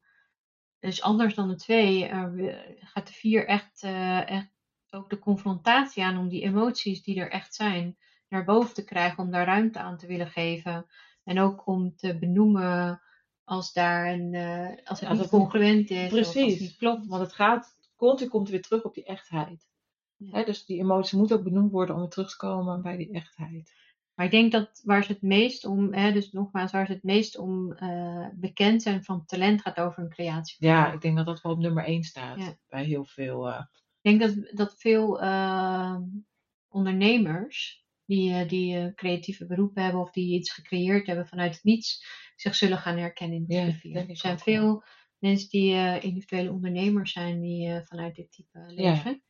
dus 0.79 1.01
anders 1.01 1.35
dan 1.35 1.47
de 1.47 1.55
twee 1.55 2.09
we- 2.13 2.77
gaat 2.79 3.07
de 3.07 3.13
vier 3.13 3.47
echt, 3.47 3.83
eh, 3.83 4.29
echt 4.29 4.51
ook 4.89 5.09
de 5.09 5.19
confrontatie 5.19 6.03
aan 6.03 6.17
om 6.17 6.29
die 6.29 6.41
emoties 6.43 7.03
die 7.03 7.19
er 7.19 7.31
echt 7.31 7.55
zijn 7.55 7.97
naar 8.29 8.45
boven 8.45 8.73
te 8.73 8.83
krijgen. 8.83 9.23
Om 9.23 9.31
daar 9.31 9.45
ruimte 9.45 9.79
aan 9.79 9.97
te 9.97 10.07
willen 10.07 10.27
geven. 10.29 10.85
En 11.23 11.39
ook 11.39 11.67
om 11.67 11.95
te 11.95 12.17
benoemen 12.19 13.01
als 13.49 13.73
daar 13.73 14.07
een, 14.13 14.33
eh, 14.33 14.67
als 14.85 14.99
het 14.99 15.09
Ja, 15.09 15.09
niet 15.09 15.19
dat- 15.19 15.29
congruent 15.29 15.89
is. 15.89 16.03
Of 16.03 16.09
Precies. 16.09 16.59
niet 16.59 16.75
klopt. 16.77 17.07
Want 17.07 17.21
het 17.21 17.33
gaat, 17.33 17.75
continu 17.95 18.29
komt 18.29 18.49
weer 18.49 18.61
terug 18.61 18.83
op 18.83 18.93
die 18.93 19.03
echtheid. 19.05 19.67
Ja. 20.15 20.31
Hè, 20.37 20.43
dus 20.43 20.65
die 20.65 20.79
emotie 20.79 21.17
moet 21.17 21.33
ook 21.33 21.43
benoemd 21.43 21.71
worden 21.71 21.95
om 21.95 22.01
weer 22.01 22.09
terug 22.09 22.29
te 22.29 22.37
komen 22.37 22.81
bij 22.81 22.97
die 22.97 23.11
echtheid. 23.11 23.73
Maar 24.13 24.25
ik 24.25 24.31
denk 24.33 24.51
dat 24.51 24.81
waar 24.83 25.03
ze 25.03 25.11
het 25.11 25.21
meest 25.21 25.65
om, 25.65 25.93
hè, 25.93 26.11
dus 26.11 26.31
nogmaals, 26.31 26.71
waar 26.71 26.85
ze 26.85 26.91
het 26.91 27.03
meest 27.03 27.37
om 27.37 27.73
eh, 27.73 28.27
bekend 28.33 28.81
zijn 28.81 29.03
van 29.03 29.25
talent 29.25 29.61
gaat 29.61 29.79
over 29.79 30.03
een 30.03 30.09
creatie. 30.09 30.55
Ja, 30.59 30.91
ik 30.93 31.01
denk 31.01 31.17
dat 31.17 31.25
dat 31.25 31.41
wel 31.41 31.51
op 31.51 31.59
nummer 31.59 31.87
1 31.87 32.03
staat 32.03 32.37
Ja. 32.39 32.55
bij 32.67 32.83
heel 32.83 33.05
veel. 33.05 33.49
eh, 33.49 33.61
Ik 34.01 34.19
denk 34.19 34.21
dat, 34.21 34.55
dat 34.57 34.75
veel 34.77 35.17
ondernemers 36.67 37.85
die, 38.09 38.33
eh, 38.33 38.47
die 38.49 38.77
eh, 38.77 38.93
creatieve 38.95 39.45
beroepen 39.45 39.83
hebben 39.83 40.01
of 40.01 40.11
die 40.11 40.35
iets 40.35 40.51
gecreëerd 40.51 41.07
hebben 41.07 41.27
vanuit 41.27 41.53
het 41.53 41.63
niets, 41.63 42.05
zich 42.35 42.55
zullen 42.55 42.77
gaan 42.77 42.97
herkennen 42.97 43.37
in 43.37 43.47
Ja, 43.47 43.63
type 43.65 43.71
4. 43.71 43.93
denk 43.93 44.09
ik 44.09 44.09
Er 44.11 44.17
zijn 44.17 44.33
ook, 44.33 44.43
veel 44.43 44.83
mensen 45.19 45.49
die 45.49 45.73
eh, 45.73 46.03
individuele 46.03 46.51
ondernemers 46.51 47.11
zijn 47.11 47.41
die 47.41 47.67
eh, 47.69 47.81
vanuit 47.85 48.15
dit 48.15 48.31
type 48.31 48.63
leven. 48.67 49.23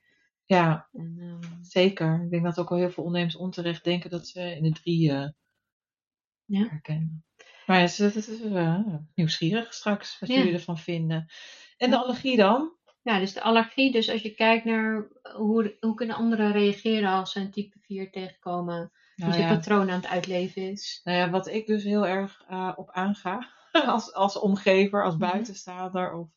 ja, 0.46 0.90
En, 0.92 1.16
ehm, 1.20 1.64
zeker. 1.64 2.24
Ik 2.24 2.30
denk 2.30 2.44
dat 2.44 2.60
ook 2.60 2.70
wel 2.70 2.78
heel 2.78 2.92
veel 2.92 3.04
ondernemers 3.04 3.38
onterecht 3.38 3.84
denken 3.84 4.10
dat 4.10 4.28
ze 4.28 4.56
in 4.56 4.64
de 4.64 4.72
drie 4.72 5.12
eh, 5.12 5.30
Ja. 6.48 6.70
herkennen. 6.70 7.26
Maar 7.66 7.76
ja, 7.78 7.82
het 7.84 7.92
is, 7.92 7.98
het 8.16 8.28
is 8.28 8.42
eh, 8.42 8.96
nieuwsgierig 9.16 9.74
straks 9.74 10.20
wat 10.20 10.30
Ja. 10.30 10.36
jullie 10.36 10.54
ervan 10.54 10.78
vinden. 10.78 11.26
En 11.78 11.90
de 11.90 11.96
Ja. 11.96 12.02
allergie 12.04 12.38
dan? 12.38 12.79
Ja, 13.02 13.20
dus 13.20 13.34
de 13.34 13.42
allergie. 13.42 13.92
Dus 13.92 14.10
als 14.10 14.22
je 14.22 14.34
kijkt 14.34 14.66
naar 14.66 15.08
hoe, 15.36 15.78
hoe 15.80 15.96
kunnen 15.96 16.16
anderen 16.16 16.52
reageren 16.52 17.10
als 17.10 17.32
ze 17.32 17.40
een 17.40 17.52
type 17.52 17.78
4 17.82 18.12
tegenkomen. 18.12 18.92
Nou 19.16 19.32
zijn 19.34 19.48
ja, 19.48 19.56
patroon 19.56 19.90
aan 19.90 20.02
het 20.02 20.08
uitleven 20.08 20.62
is. 20.72 21.02
nou 21.04 21.18
ja, 21.18 21.30
wat 21.30 21.48
ik 21.48 21.68
dus 21.68 21.84
heel 21.84 22.08
erg 22.08 22.44
eh, 22.48 22.74
op 22.76 22.90
aanga 22.92 23.50
als, 23.72 24.14
als 24.14 24.40
omgever, 24.40 25.04
als 25.04 25.16
Mhm. 25.16 25.30
buitenstaander, 25.32 26.14
of, 26.14 26.28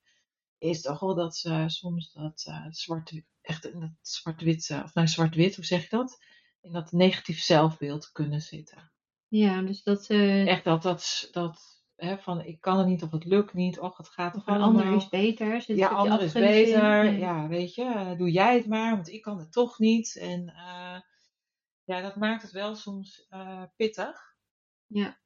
is 0.59 0.81
toch 0.81 1.01
wel 1.01 1.15
dat 1.15 1.37
ze 1.37 1.65
soms 1.67 2.13
dat 2.13 2.45
eh, 2.47 2.67
zwart, 2.71 3.23
echt 3.41 3.65
in 3.65 3.81
dat 3.81 3.91
zwart-wit, 4.01 4.71
eh, 4.71 4.81
of 4.85 4.95
nou 4.95 5.07
zwart-wit, 5.09 5.57
hoe 5.57 5.65
zeg 5.65 5.83
je 5.83 5.97
dat? 5.97 6.19
In 6.61 6.73
dat 6.73 6.93
negatief 6.93 7.41
zelfbeeld 7.41 8.13
kunnen 8.13 8.41
zitten. 8.41 8.93
Ja, 9.29 9.63
dus 9.63 9.83
dat 9.83 10.05
ze 10.05 10.45
Echt 10.47 10.65
dat, 10.65 10.83
dat, 10.83 11.29
dat 11.33 11.82
hè, 12.03 12.19
van 12.19 12.45
ik 12.45 12.61
kan 12.61 12.79
het 12.79 12.87
niet 12.87 13.03
of 13.03 13.11
het 13.11 13.25
lukt 13.25 13.55
niet, 13.55 13.79
och 13.79 13.97
het 13.97 14.09
gaat 14.09 14.33
toch 14.33 14.49
of 14.49 14.55
een 14.55 14.61
ander 14.61 14.95
is 14.95 15.09
beter. 15.09 15.63
Zit 15.63 15.77
ja, 15.77 15.89
ander 15.89 16.23
is 16.23 16.35
in. 16.35 16.41
beter. 16.41 17.13
Ja. 17.13 17.49
Weet 17.49 17.75
je, 17.75 17.85
eh, 17.85 18.19
doe 18.19 18.31
jij 18.31 18.55
het 18.55 18.67
maar, 18.67 18.95
want 18.95 19.09
ik 19.09 19.23
kan 19.23 19.39
het 19.39 19.53
toch 19.53 19.79
niet. 19.79 20.17
En 20.17 20.49
eh, 20.49 21.01
ja, 21.85 22.01
dat 22.01 22.17
maakt 22.17 22.43
het 22.43 22.51
wel 22.51 22.75
soms 22.75 23.27
eh, 23.29 23.63
pittig. 23.77 24.35
Ja, 24.87 25.19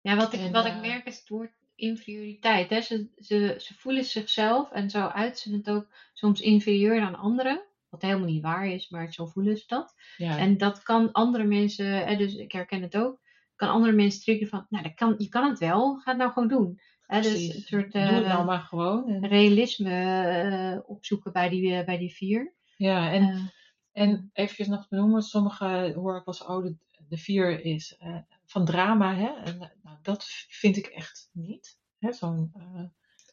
ja 0.00 0.16
wat, 0.16 0.32
ik, 0.32 0.40
En, 0.40 0.52
wat 0.52 0.66
ik 0.66 0.80
merk 0.80 1.06
is 1.06 1.18
het 1.18 1.28
woord 1.28 1.52
inferioriteit. 1.74 2.70
Hè? 2.70 2.80
Ze, 2.80 3.08
ze, 3.16 3.54
ze 3.58 3.74
voelen 3.74 4.04
zichzelf 4.04 4.70
en 4.70 4.90
zo 4.90 5.06
uit 5.06 5.38
ze 5.38 5.52
het 5.52 5.70
ook 5.70 5.88
soms 6.12 6.40
inferieur 6.40 7.00
aan 7.00 7.16
anderen. 7.16 7.62
Wat 7.88 8.02
helemaal 8.02 8.28
niet 8.28 8.42
waar 8.42 8.66
is, 8.66 8.88
maar 8.88 9.12
zo 9.12 9.26
voelen 9.26 9.56
ze 9.56 9.64
dat. 9.66 9.94
Ja, 10.16 10.38
En 10.38 10.58
dat 10.58 10.82
kan 10.82 11.12
andere 11.12 11.44
mensen, 11.44 11.86
hè, 11.86 12.16
dus 12.16 12.34
ik 12.34 12.52
herken 12.52 12.82
het 12.82 12.96
ook, 12.96 13.20
kan 13.56 13.68
andere 13.68 13.92
mensen 13.92 14.20
triggeren 14.20 14.48
van, 14.48 14.66
nou, 14.68 14.84
dat 14.84 14.94
kan, 14.94 15.14
je 15.18 15.28
kan 15.28 15.48
het 15.48 15.58
wel, 15.58 15.96
ga 15.96 16.10
het 16.10 16.18
nou 16.20 16.32
gewoon 16.32 16.48
doen. 16.48 16.80
Hè, 17.06 17.20
dus 17.20 17.54
een 17.54 17.60
soort 17.60 17.92
doe 17.92 18.02
het 18.02 18.24
eh, 18.24 18.28
nou 18.28 18.44
maar 18.44 18.60
gewoon. 18.60 19.08
En, 19.08 19.26
realisme 19.28 19.90
eh, 19.90 20.90
opzoeken 20.90 21.32
bij 21.32 21.48
die, 21.48 21.74
eh, 21.74 21.84
bij 21.84 21.98
die 21.98 22.14
vier. 22.14 22.54
ja, 22.76 23.12
en, 23.12 23.52
en 23.92 24.30
eventjes 24.32 24.66
nog 24.66 24.88
te 24.88 24.96
noemen, 24.96 25.22
sommige 25.22 25.92
hoor 25.94 26.16
ik 26.16 26.26
als 26.26 26.42
oude, 26.42 26.76
de 27.08 27.16
vier 27.16 27.64
is 27.64 27.98
van 28.46 28.64
drama, 28.64 29.14
hè. 29.14 29.28
En 29.28 29.72
nou, 29.82 29.98
dat 30.02 30.24
vind 30.48 30.76
ik 30.76 30.86
echt 30.86 31.30
niet. 31.32 31.78
Hè, 31.98 32.12
zo'n... 32.12 32.52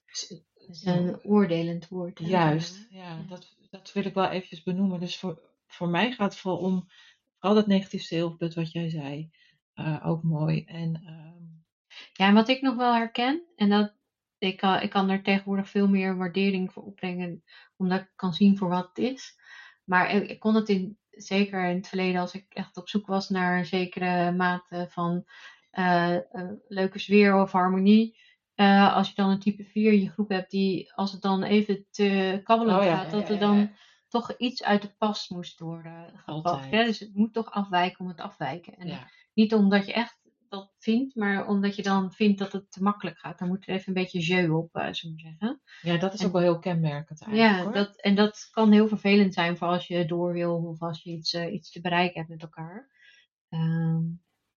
is 0.05 0.85
een 0.85 1.23
oordelend 1.23 1.87
woord. 1.87 2.19
hè. 2.19 2.27
Juist, 2.27 2.87
ja. 2.89 3.25
Dat, 3.27 3.55
dat 3.69 3.93
wil 3.93 4.05
ik 4.05 4.13
wel 4.13 4.29
eventjes 4.29 4.63
benoemen. 4.63 4.99
Dus 4.99 5.17
voor, 5.17 5.41
voor 5.67 5.89
mij 5.89 6.11
gaat 6.11 6.31
het 6.31 6.41
vooral 6.41 6.59
om, 6.59 6.87
vooral 7.37 7.55
dat 7.55 7.67
negatief 7.67 8.03
zelfbeeld 8.03 8.53
wat 8.53 8.71
jij 8.71 8.89
zei, 8.89 9.29
eh, 9.73 10.05
ook 10.05 10.23
mooi. 10.23 10.63
En 10.65 10.95
ehm, 11.05 11.29
Ja, 12.13 12.27
en 12.27 12.33
wat 12.33 12.47
ik 12.47 12.61
nog 12.61 12.75
wel 12.75 12.93
herken, 12.93 13.43
en 13.55 13.69
dat 13.69 13.93
ik, 14.37 14.57
kan- 14.57 14.79
ik 14.81 14.89
kan 14.89 15.09
er 15.09 15.23
tegenwoordig 15.23 15.69
veel 15.69 15.87
meer 15.87 16.17
waardering 16.17 16.73
voor 16.73 16.83
opbrengen, 16.83 17.43
omdat 17.77 17.99
ik 18.01 18.11
kan 18.15 18.33
zien 18.33 18.57
voor 18.57 18.69
wat 18.69 18.87
het 18.87 18.97
is. 18.97 19.39
Maar 19.83 20.11
ik, 20.15 20.29
ik 20.29 20.39
kon 20.39 20.55
het 20.55 20.69
in, 20.69 20.97
zeker 21.09 21.69
in 21.69 21.75
het 21.75 21.87
verleden, 21.87 22.21
als 22.21 22.33
ik 22.33 22.45
echt 22.49 22.77
op 22.77 22.89
zoek 22.89 23.05
was 23.07 23.29
naar 23.29 23.57
een 23.57 23.65
zekere 23.65 24.31
mate 24.31 24.87
van 24.89 25.25
eh, 25.71 26.15
eh, 26.15 26.51
leuke 26.67 26.99
sfeer 26.99 27.41
of 27.41 27.51
harmonie. 27.51 28.17
als 28.93 29.07
je 29.07 29.15
dan 29.15 29.29
een 29.29 29.39
type 29.39 29.63
4 29.63 29.91
in 29.91 30.01
je 30.01 30.09
groep 30.09 30.29
hebt, 30.29 30.51
die 30.51 30.93
als 30.93 31.11
het 31.11 31.21
dan 31.21 31.43
even 31.43 31.85
te 31.89 32.41
kabbelend 32.43 32.77
Oh 32.79 32.85
ja, 32.85 32.95
gaat, 32.97 33.11
dat 33.11 33.27
ja, 33.27 33.33
er 33.33 33.39
dan 33.39 33.71
toch 34.07 34.37
iets 34.37 34.63
uit 34.63 34.81
de 34.81 34.89
pas 34.97 35.29
moest 35.29 35.59
worden. 35.59 36.23
Hè? 36.69 36.83
Dus 36.83 36.99
het 36.99 37.15
moet 37.15 37.33
toch 37.33 37.51
afwijken 37.51 37.99
om 37.99 38.07
het 38.07 38.19
afwijken. 38.19 38.77
En 38.77 38.87
ja, 38.87 39.07
niet 39.41 39.53
omdat 39.53 39.85
je 39.85 39.93
echt 39.93 40.19
dat 40.49 40.73
vindt, 40.77 41.15
maar 41.15 41.47
omdat 41.47 41.75
je 41.75 41.81
dan 41.83 42.11
vindt 42.11 42.39
dat 42.39 42.51
het 42.51 42.71
te 42.71 42.83
makkelijk 42.83 43.17
gaat. 43.17 43.39
Dan 43.39 43.47
moet 43.47 43.67
er 43.67 43.73
even 43.73 43.87
een 43.87 43.93
beetje 44.03 44.19
jeu 44.19 44.49
op, 44.49 44.75
eh 44.75 44.87
zullen 44.91 45.15
we 45.15 45.21
zeggen. 45.21 45.61
ja, 45.81 45.97
dat 45.97 46.13
is 46.13 46.19
En- 46.19 46.25
ook 46.25 46.31
wel 46.31 46.41
heel 46.41 46.59
kenmerkend 46.59 47.21
eigenlijk. 47.21 47.55
Ja, 47.57 47.63
hoor. 47.63 47.73
dat, 47.73 48.01
en 48.01 48.15
dat 48.15 48.47
kan 48.51 48.71
heel 48.71 48.87
vervelend 48.87 49.33
zijn 49.33 49.57
voor 49.57 49.67
als 49.67 49.87
je 49.87 50.05
door 50.05 50.33
wil 50.33 50.55
of 50.55 50.81
als 50.81 51.03
je 51.03 51.09
iets, 51.11 51.33
eh, 51.33 51.53
iets 51.53 51.71
te 51.71 51.81
bereiken 51.81 52.17
hebt 52.17 52.29
met 52.29 52.41
elkaar. 52.41 52.89
Ehm, 53.49 54.01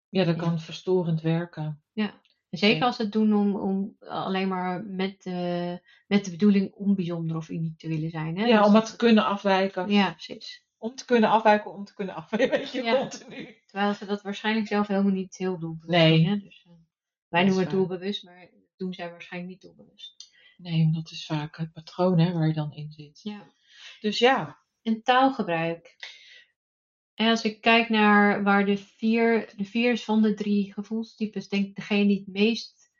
ja, 0.09 0.25
dat 0.25 0.35
ja. 0.37 0.43
kan 0.43 0.61
verstorend 0.61 1.21
werken. 1.21 1.83
en 1.95 2.61
zeker 2.61 2.79
Ja. 2.79 2.87
als 2.87 2.97
ze 2.97 3.03
het 3.03 3.13
doen 3.13 3.35
om, 3.35 3.57
om 3.57 3.97
alleen 3.99 4.49
maar 4.49 4.85
met, 4.85 5.27
eh, 5.27 5.73
met 6.07 6.25
de 6.25 6.31
bedoeling 6.31 6.73
om 6.73 6.95
bijzonder 6.95 7.37
of 7.37 7.49
uniek 7.49 7.79
te 7.79 7.89
willen 7.89 8.11
zijn. 8.11 8.39
Hè? 8.39 8.45
Ja, 8.47 8.59
Dus 8.59 8.67
om 8.67 8.75
het 8.75 8.87
te 8.87 8.97
kunnen 8.97 9.25
afwijken. 9.27 9.89
Ja, 9.91 10.11
precies. 10.13 10.65
Om 10.79 10.95
te 10.95 11.05
kunnen 11.05 11.31
afwijken, 11.31 11.73
om 11.73 11.85
te 11.85 11.95
kunnen 11.95 12.15
afwijken. 12.25 12.59
Weet 12.59 12.73
je, 12.73 12.83
Ja. 12.83 12.99
continu. 12.99 13.57
Terwijl 13.75 13.95
ze 13.95 14.05
dat 14.07 14.23
waarschijnlijk 14.23 14.67
zelf 14.67 14.87
helemaal 14.87 15.13
niet 15.13 15.37
heel 15.37 15.59
doelbewust 15.59 15.99
Nee. 15.99 16.17
doen. 16.17 16.27
Hè? 16.33 16.39
Dus, 16.39 16.65
eh, 16.67 16.73
wij 17.29 17.45
noemen 17.45 17.63
het 17.63 17.71
doelbewust, 17.71 18.25
maar 18.25 18.51
doen 18.77 18.93
zij 18.95 19.11
waarschijnlijk 19.11 19.53
niet 19.53 19.61
doelbewust. 19.63 20.33
Nee, 20.57 20.91
dat 20.93 21.11
is 21.11 21.27
vaak 21.27 21.57
het 21.57 21.73
patroon 21.73 22.19
hè, 22.19 22.33
waar 22.33 22.47
je 22.47 22.53
dan 22.53 22.73
in 22.73 22.93
zit. 22.93 23.21
Ja. 23.23 23.53
Dus 24.01 24.19
ja, 24.19 24.59
En 24.83 25.03
taalgebruik. 25.03 25.97
En 27.15 27.29
als 27.29 27.45
ik 27.45 27.61
kijk 27.61 27.89
naar 27.89 28.43
waar 28.43 28.65
de 28.67 28.77
vier, 28.77 29.53
de 29.57 29.65
vier 29.65 29.93
is 29.93 30.05
van 30.05 30.23
de 30.23 30.35
drie 30.35 30.73
gevoelstypes, 30.73 31.49
denk 31.49 31.67
ik 31.67 31.75
degene 31.75 32.07
die 32.07 32.19
het 32.19 32.27
meest 32.27 32.93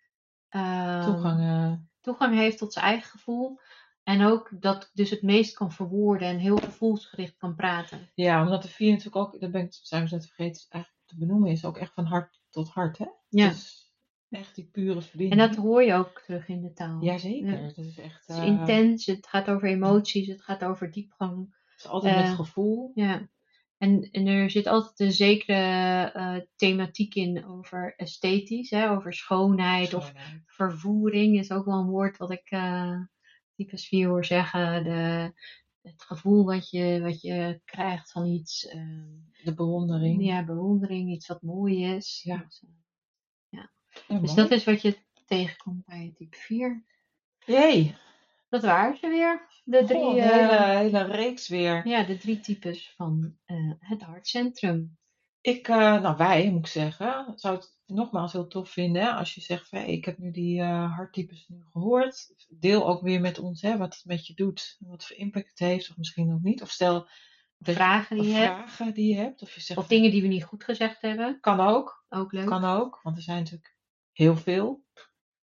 ehm, 0.49 1.03
toegang. 1.05 1.41
eh, 1.41 1.73
toegang 2.01 2.35
heeft 2.37 2.59
tot 2.59 2.73
zijn 2.73 2.85
eigen 2.85 3.11
gevoel. 3.11 3.61
En 4.05 4.23
ook 4.23 4.51
dat 4.61 4.91
dus 4.93 5.11
het 5.11 5.23
meest 5.23 5.55
kan 5.55 5.73
verwoorden 5.73 6.29
en 6.29 6.39
heel 6.39 6.57
gevoelsgericht 6.57 7.37
kan 7.37 7.55
praten. 7.55 8.11
Ja, 8.15 8.43
omdat 8.43 8.63
de 8.63 8.69
vier 8.69 8.91
natuurlijk 8.91 9.17
ook, 9.17 9.41
dat 9.41 9.51
ben 9.51 9.63
ik, 9.65 9.73
zijn 9.83 10.05
we 10.05 10.11
net 10.11 10.27
vergeten 10.27 10.67
eigenlijk 10.69 11.03
te 11.07 11.19
benoemen, 11.19 11.51
is 11.51 11.65
ook 11.65 11.77
echt 11.79 11.95
van 11.95 12.05
hart 12.05 12.43
tot 12.51 12.69
hart, 12.69 12.99
hè? 12.99 13.07
Ja. 13.29 13.49
Dus 13.49 13.93
echt 14.31 14.55
die 14.55 14.69
pure 14.73 14.95
En 14.95 15.03
verbinding. 15.03 15.41
dat 15.41 15.57
hoor 15.57 15.83
je 15.83 15.95
ook 15.95 16.21
terug 16.21 16.49
in 16.49 16.63
de 16.63 16.73
taal. 16.73 17.03
Jazeker, 17.03 17.61
Ja. 17.61 17.67
dat 17.67 17.77
is 17.77 17.99
echt... 17.99 18.27
Het 18.27 18.37
is 18.37 18.43
eh, 18.43 18.47
intens, 18.47 19.07
het 19.07 19.27
gaat 19.27 19.49
over 19.49 19.69
emoties, 19.69 20.27
het 20.27 20.43
gaat 20.43 20.65
over 20.65 20.91
diepgang. 20.91 21.55
Het 21.67 21.85
is 21.85 21.87
altijd 21.91 22.17
met 22.17 22.25
eh, 22.25 22.35
gevoel. 22.35 22.91
Ja. 22.95 23.29
En, 23.79 24.09
en 24.11 24.27
er 24.27 24.51
zit 24.51 24.67
altijd 24.67 25.01
een 25.01 25.13
zekere 25.13 26.11
eh, 26.13 26.37
thematiek 26.57 27.15
in 27.15 27.47
over 27.47 27.95
esthetisch, 27.97 28.71
hè, 28.71 28.91
over 28.91 29.13
schoonheid 29.13 29.95
of 29.95 30.13
vervoering 30.47 31.39
is 31.39 31.51
ook 31.51 31.65
wel 31.65 31.79
een 31.79 31.91
woord 31.91 32.17
wat 32.17 32.31
ik 32.31 32.51
types 33.57 33.89
4 33.89 34.09
hoor 34.09 34.25
zeggen. 34.25 34.85
De, 34.85 35.33
het 35.83 36.03
gevoel 36.03 36.45
wat 36.45 36.71
je, 36.71 37.01
wat 37.03 37.21
je 37.21 37.61
krijgt 37.65 38.11
van 38.13 38.27
iets, 38.27 38.67
ehm, 38.69 39.07
De 39.45 39.55
bewondering. 39.55 40.25
ja, 40.25 40.45
bewondering, 40.45 41.11
iets 41.11 41.27
wat 41.27 41.43
mooi 41.43 41.85
is. 41.95 42.21
Ja. 42.25 42.37
Dus, 42.37 42.63
Ja, 43.49 44.21
dus 44.21 44.35
dat 44.35 44.51
is 44.51 44.65
wat 44.65 44.83
je 44.83 44.97
tegenkomt 45.27 45.85
bij 45.85 46.13
type 46.17 46.37
4. 46.37 46.85
Jee, 47.47 47.95
Dat 48.49 48.63
waren 48.63 48.97
ze 48.97 49.09
weer. 49.09 49.49
De 49.65 49.85
drie, 49.85 50.03
een 50.03 50.19
eh, 50.19 50.31
hele, 50.31 50.79
hele 50.79 51.05
reeks 51.05 51.49
weer. 51.49 51.87
ja, 51.89 52.05
de 52.05 52.17
drie 52.17 52.41
types 52.41 52.95
van 52.97 53.37
eh, 53.45 53.73
het 53.79 54.03
hartcentrum. 54.03 54.97
Ik, 55.45 55.69
eh, 55.69 55.77
nou 55.77 56.17
wij 56.17 56.51
moet 56.51 56.61
ik 56.61 56.67
zeggen, 56.73 57.33
zou 57.37 57.55
het 57.55 57.77
nogmaals 57.87 58.33
heel 58.33 58.47
tof 58.47 58.71
vinden 58.71 59.03
hè, 59.03 59.11
als 59.11 59.35
je 59.35 59.41
zegt, 59.41 59.69
van, 59.69 59.79
hey, 59.79 59.89
ik 59.93 60.05
heb 60.05 60.19
nu 60.19 60.31
die 60.31 60.61
eh 60.61 60.95
harttypes 60.97 61.45
nu 61.49 61.63
gehoord. 61.73 62.35
Deel 62.49 62.89
ook 62.89 63.03
weer 63.03 63.21
met 63.21 63.39
ons 63.39 63.63
hè, 63.63 63.77
wat 63.77 63.95
het 63.95 64.05
met 64.05 64.27
je 64.27 64.35
doet, 64.35 64.77
wat 64.81 65.05
voor 65.07 65.17
impact 65.17 65.49
het 65.49 65.59
heeft, 65.59 65.91
of 65.91 65.97
misschien 65.97 66.33
ook 66.33 66.43
niet. 66.43 66.63
Of 66.63 66.71
stel 66.71 67.09
Vragen 67.59 68.17
die 68.17 68.27
je 68.29 68.35
hebt. 68.35 68.95
die 68.95 69.09
je 69.15 69.21
hebt, 69.21 69.43
of 69.43 69.55
je 69.55 69.61
zegt, 69.61 69.81
Of 69.81 69.87
dingen 69.87 70.11
die 70.11 70.23
we 70.23 70.29
niet 70.29 70.45
goed 70.45 70.65
gezegd 70.65 71.01
hebben. 71.03 71.41
kan 71.41 71.61
ook. 71.61 72.05
Ook 72.09 72.33
leuk. 72.33 72.47
Kan 72.47 72.65
ook, 72.65 73.01
want 73.03 73.17
er 73.17 73.23
zijn 73.23 73.39
natuurlijk 73.39 73.77
heel 74.13 74.37
veel. 74.37 74.85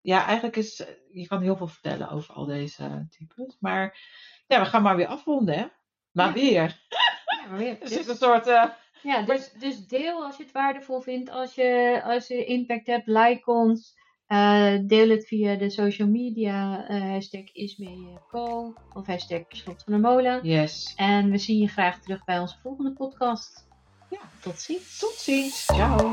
Ja, 0.01 0.25
eigenlijk 0.25 0.57
is, 0.57 0.85
je 1.13 1.27
kan 1.27 1.43
heel 1.43 1.57
veel 1.57 1.69
vertellen 1.69 2.11
over 2.11 2.35
al 2.35 2.45
deze 2.45 3.07
types. 3.11 3.57
Maar 3.61 3.99
ja, 4.47 4.61
we 4.61 4.67
gaan 4.67 4.83
maar 4.83 4.97
weer 4.97 5.07
afronden, 5.07 5.55
hè? 5.59 5.67
Maar 6.11 6.27
Ja. 6.27 6.33
weer. 6.33 6.85
Ja, 6.89 7.49
maar 7.49 7.59
weer. 7.59 7.81
Er 7.83 7.89
zit 7.89 8.09
een 8.09 8.17
soort... 8.17 8.47
eh, 8.47 8.65
Ja, 9.03 9.23
dus, 9.23 9.53
dus 9.59 9.87
deel 9.87 10.25
als 10.25 10.37
je 10.37 10.43
het 10.43 10.53
waardevol 10.53 11.01
vindt. 11.01 11.31
Als 11.31 11.55
je, 11.55 12.01
als 12.05 12.27
je 12.27 12.45
impact 12.45 12.87
hebt, 12.87 13.07
like 13.07 13.51
ons. 13.51 13.99
Eh, 14.27 14.75
deel 14.83 15.09
het 15.09 15.27
via 15.27 15.55
de 15.57 15.71
social 15.71 16.09
media. 16.09 16.89
eh 16.89 17.01
hashtag 17.01 17.53
ismeeco 17.53 18.75
of 18.95 19.07
hashtag 19.07 19.41
Slot 19.49 19.83
van 19.83 19.93
de 19.93 19.99
Molen. 19.99 20.41
yes. 20.43 20.93
En 20.97 21.31
we 21.31 21.39
zien 21.39 21.59
je 21.59 21.69
graag 21.69 22.01
terug 22.01 22.25
bij 22.25 22.39
onze 22.39 22.59
volgende 22.63 22.93
podcast. 22.93 23.69
Ja. 24.11 24.19
Tot 24.41 24.59
ziens. 24.61 24.99
Tot 24.99 25.13
ziens. 25.13 25.65
Ciao. 25.65 26.13